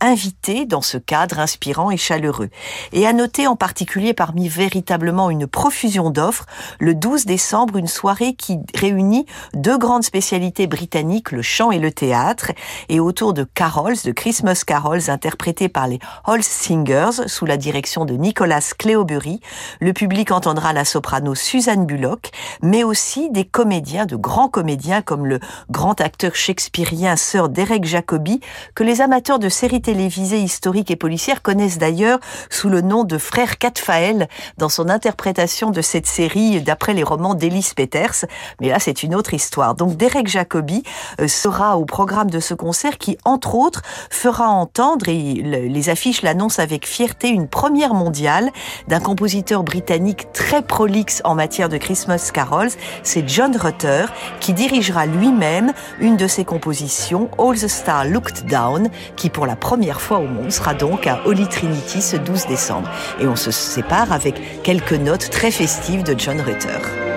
invités 0.00 0.66
dans 0.66 0.82
ce 0.82 0.98
cadre 0.98 1.38
inspirant 1.38 1.90
et 1.90 1.96
chaleureux. 1.96 2.50
Et 2.92 3.06
à 3.06 3.12
noter 3.12 3.46
en 3.46 3.56
particulier 3.56 4.14
parmi 4.14 4.48
véritablement 4.48 5.30
une 5.30 5.46
profusion 5.46 6.10
d'offres, 6.10 6.46
le 6.78 6.94
12 6.94 7.26
décembre, 7.26 7.76
une 7.76 7.86
soirée 7.86 8.34
qui 8.34 8.58
réunit 8.74 9.26
deux 9.54 9.78
grandes 9.78 10.04
spécialités 10.04 10.66
britanniques, 10.66 11.32
le 11.32 11.42
chant 11.42 11.70
et 11.70 11.78
le 11.78 11.92
théâtre, 11.92 12.52
et 12.88 13.00
autour 13.00 13.34
de 13.34 13.44
carols, 13.44 13.96
de 14.04 14.12
Christmas 14.12 14.62
carols 14.66 15.10
interprétés 15.10 15.68
par 15.68 15.86
les 15.86 15.98
Halls 16.24 16.42
Singers 16.42 17.26
sous 17.26 17.46
la 17.46 17.56
direction 17.56 18.04
de 18.04 18.14
Nicolas 18.14 18.72
Cleobury, 18.78 19.40
le 19.80 19.92
public 19.92 20.30
entendra 20.30 20.72
la 20.72 20.84
soprano 20.84 21.34
Suzanne 21.34 21.86
Bullock 21.86 22.13
mais 22.62 22.84
aussi 22.84 23.30
des 23.30 23.44
comédiens, 23.44 24.06
de 24.06 24.16
grands 24.16 24.48
comédiens 24.48 25.02
comme 25.02 25.26
le 25.26 25.40
grand 25.70 26.00
acteur 26.00 26.34
shakespearien 26.34 27.16
Sir 27.16 27.48
Derek 27.48 27.84
Jacobi, 27.84 28.40
que 28.74 28.84
les 28.84 29.00
amateurs 29.00 29.38
de 29.38 29.48
séries 29.48 29.82
télévisées 29.82 30.40
historiques 30.40 30.90
et 30.90 30.96
policières 30.96 31.42
connaissent 31.42 31.78
d'ailleurs 31.78 32.18
sous 32.50 32.68
le 32.68 32.80
nom 32.80 33.04
de 33.04 33.18
frère 33.18 33.58
Catfael 33.58 34.28
dans 34.58 34.68
son 34.68 34.88
interprétation 34.88 35.70
de 35.70 35.80
cette 35.80 36.06
série 36.06 36.60
d'après 36.60 36.94
les 36.94 37.02
romans 37.02 37.34
d'Elise 37.34 37.74
Peters. 37.74 38.26
Mais 38.60 38.68
là, 38.68 38.78
c'est 38.78 39.02
une 39.02 39.14
autre 39.14 39.34
histoire. 39.34 39.74
Donc 39.74 39.96
Derek 39.96 40.28
Jacobi 40.28 40.82
euh, 41.20 41.28
sera 41.28 41.76
au 41.78 41.84
programme 41.84 42.30
de 42.30 42.40
ce 42.40 42.54
concert 42.54 42.98
qui, 42.98 43.18
entre 43.24 43.54
autres, 43.54 43.82
fera 44.10 44.48
entendre, 44.48 45.08
et 45.08 45.34
les 45.34 45.88
affiches 45.88 46.22
l'annoncent 46.22 46.62
avec 46.62 46.86
fierté, 46.86 47.28
une 47.28 47.48
première 47.48 47.94
mondiale 47.94 48.50
d'un 48.88 49.00
compositeur 49.00 49.62
britannique 49.62 50.32
très 50.32 50.62
prolixe 50.62 51.22
en 51.24 51.34
matière 51.34 51.68
de 51.68 51.76
Christmas 51.76 51.93
Christmas 51.94 52.32
Carols, 52.34 52.70
c'est 53.04 53.28
John 53.28 53.56
Rutter 53.56 54.06
qui 54.40 54.52
dirigera 54.52 55.06
lui-même 55.06 55.72
une 56.00 56.16
de 56.16 56.26
ses 56.26 56.44
compositions, 56.44 57.30
All 57.38 57.56
the 57.56 57.68
Stars 57.68 58.06
Looked 58.06 58.46
Down, 58.46 58.88
qui 59.14 59.30
pour 59.30 59.46
la 59.46 59.54
première 59.54 60.00
fois 60.00 60.18
au 60.18 60.26
monde 60.26 60.50
sera 60.50 60.74
donc 60.74 61.06
à 61.06 61.20
Holy 61.24 61.46
Trinity 61.46 62.02
ce 62.02 62.16
12 62.16 62.48
décembre. 62.48 62.90
Et 63.20 63.28
on 63.28 63.36
se 63.36 63.52
sépare 63.52 64.10
avec 64.10 64.62
quelques 64.64 64.94
notes 64.94 65.30
très 65.30 65.52
festives 65.52 66.02
de 66.02 66.18
John 66.18 66.40
Rutter. 66.40 67.13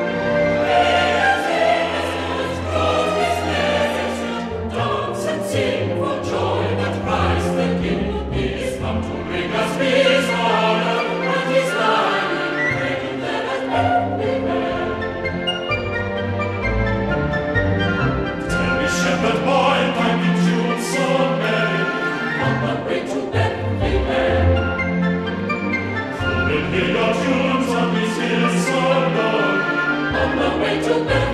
way 30.67 30.81
to 30.81 31.05
better. 31.05 31.26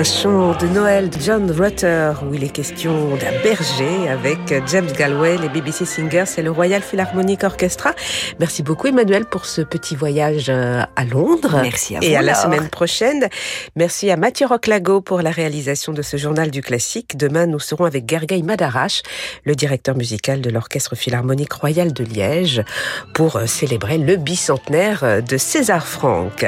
Un 0.00 0.04
chant 0.04 0.56
de 0.56 0.66
Noël 0.68 1.10
de 1.10 1.20
John 1.20 1.50
Rutter 1.50 2.12
où 2.24 2.32
il 2.32 2.42
est 2.42 2.48
question 2.48 3.16
d'un 3.16 3.38
berger 3.42 4.08
avec 4.08 4.38
James 4.66 4.90
Galway, 4.96 5.36
les 5.36 5.50
BBC 5.50 5.84
Singers 5.84 6.24
et 6.38 6.42
le 6.42 6.50
Royal 6.50 6.80
Philharmonic 6.80 7.44
Orchestra. 7.44 7.92
Merci 8.38 8.62
beaucoup 8.62 8.86
Emmanuel 8.86 9.26
pour 9.26 9.44
ce 9.44 9.60
petit 9.60 9.96
voyage 9.96 10.46
euh, 10.48 10.80
à 10.96 11.04
Londres. 11.04 11.60
Merci 11.60 11.96
à 11.96 12.00
vous. 12.00 12.06
Et 12.06 12.16
à 12.16 12.22
la 12.22 12.34
semaine 12.34 12.70
prochaine. 12.70 13.28
Merci 13.76 14.10
à 14.10 14.16
Mathieu 14.16 14.46
Roclago 14.46 15.02
pour 15.02 15.20
la 15.20 15.30
réalisation 15.30 15.92
de 15.92 16.00
ce 16.00 16.16
journal 16.16 16.50
du 16.50 16.62
classique. 16.62 17.18
Demain, 17.18 17.44
nous 17.44 17.60
serons 17.60 17.84
avec 17.84 18.08
Gergely 18.08 18.42
Madarash, 18.42 19.02
le 19.44 19.54
directeur 19.54 19.98
musical 19.98 20.40
de 20.40 20.48
l'Orchestre 20.48 20.96
Philharmonique 20.96 21.52
Royal 21.52 21.92
de 21.92 22.04
Liège, 22.04 22.64
pour 23.12 23.36
euh, 23.36 23.44
célébrer 23.44 23.98
le 23.98 24.16
bicentenaire 24.16 25.00
euh, 25.02 25.20
de 25.20 25.36
César 25.36 25.86
Franck. 25.86 26.46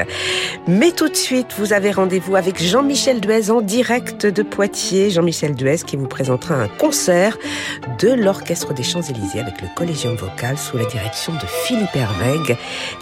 Mais 0.67 0.89
tout 0.89 1.07
de 1.07 1.15
suite, 1.15 1.49
vous 1.59 1.71
avez 1.71 1.91
rendez-vous 1.91 2.35
avec 2.35 2.59
Jean-Michel 2.59 3.21
Duez 3.21 3.42
en 3.49 3.61
direct 3.61 4.25
de 4.25 4.43
Poitiers. 4.43 5.09
Jean-Michel 5.09 5.55
Duez 5.55 5.77
qui 5.85 5.95
vous 5.95 6.07
présentera 6.07 6.55
un 6.55 6.67
concert 6.67 7.37
de 7.99 8.09
l'Orchestre 8.09 8.73
des 8.73 8.83
Champs-Élysées 8.83 9.39
avec 9.39 9.61
le 9.61 9.67
Collégium 9.75 10.15
Vocal 10.15 10.57
sous 10.57 10.77
la 10.77 10.85
direction 10.85 11.33
de 11.33 11.45
Philippe 11.45 11.95
Hervègue. 11.95 12.57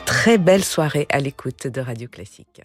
Très 0.05 0.37
belle 0.37 0.63
soirée 0.63 1.07
à 1.09 1.19
l'écoute 1.19 1.67
de 1.67 1.81
Radio 1.81 2.07
Classique. 2.07 2.61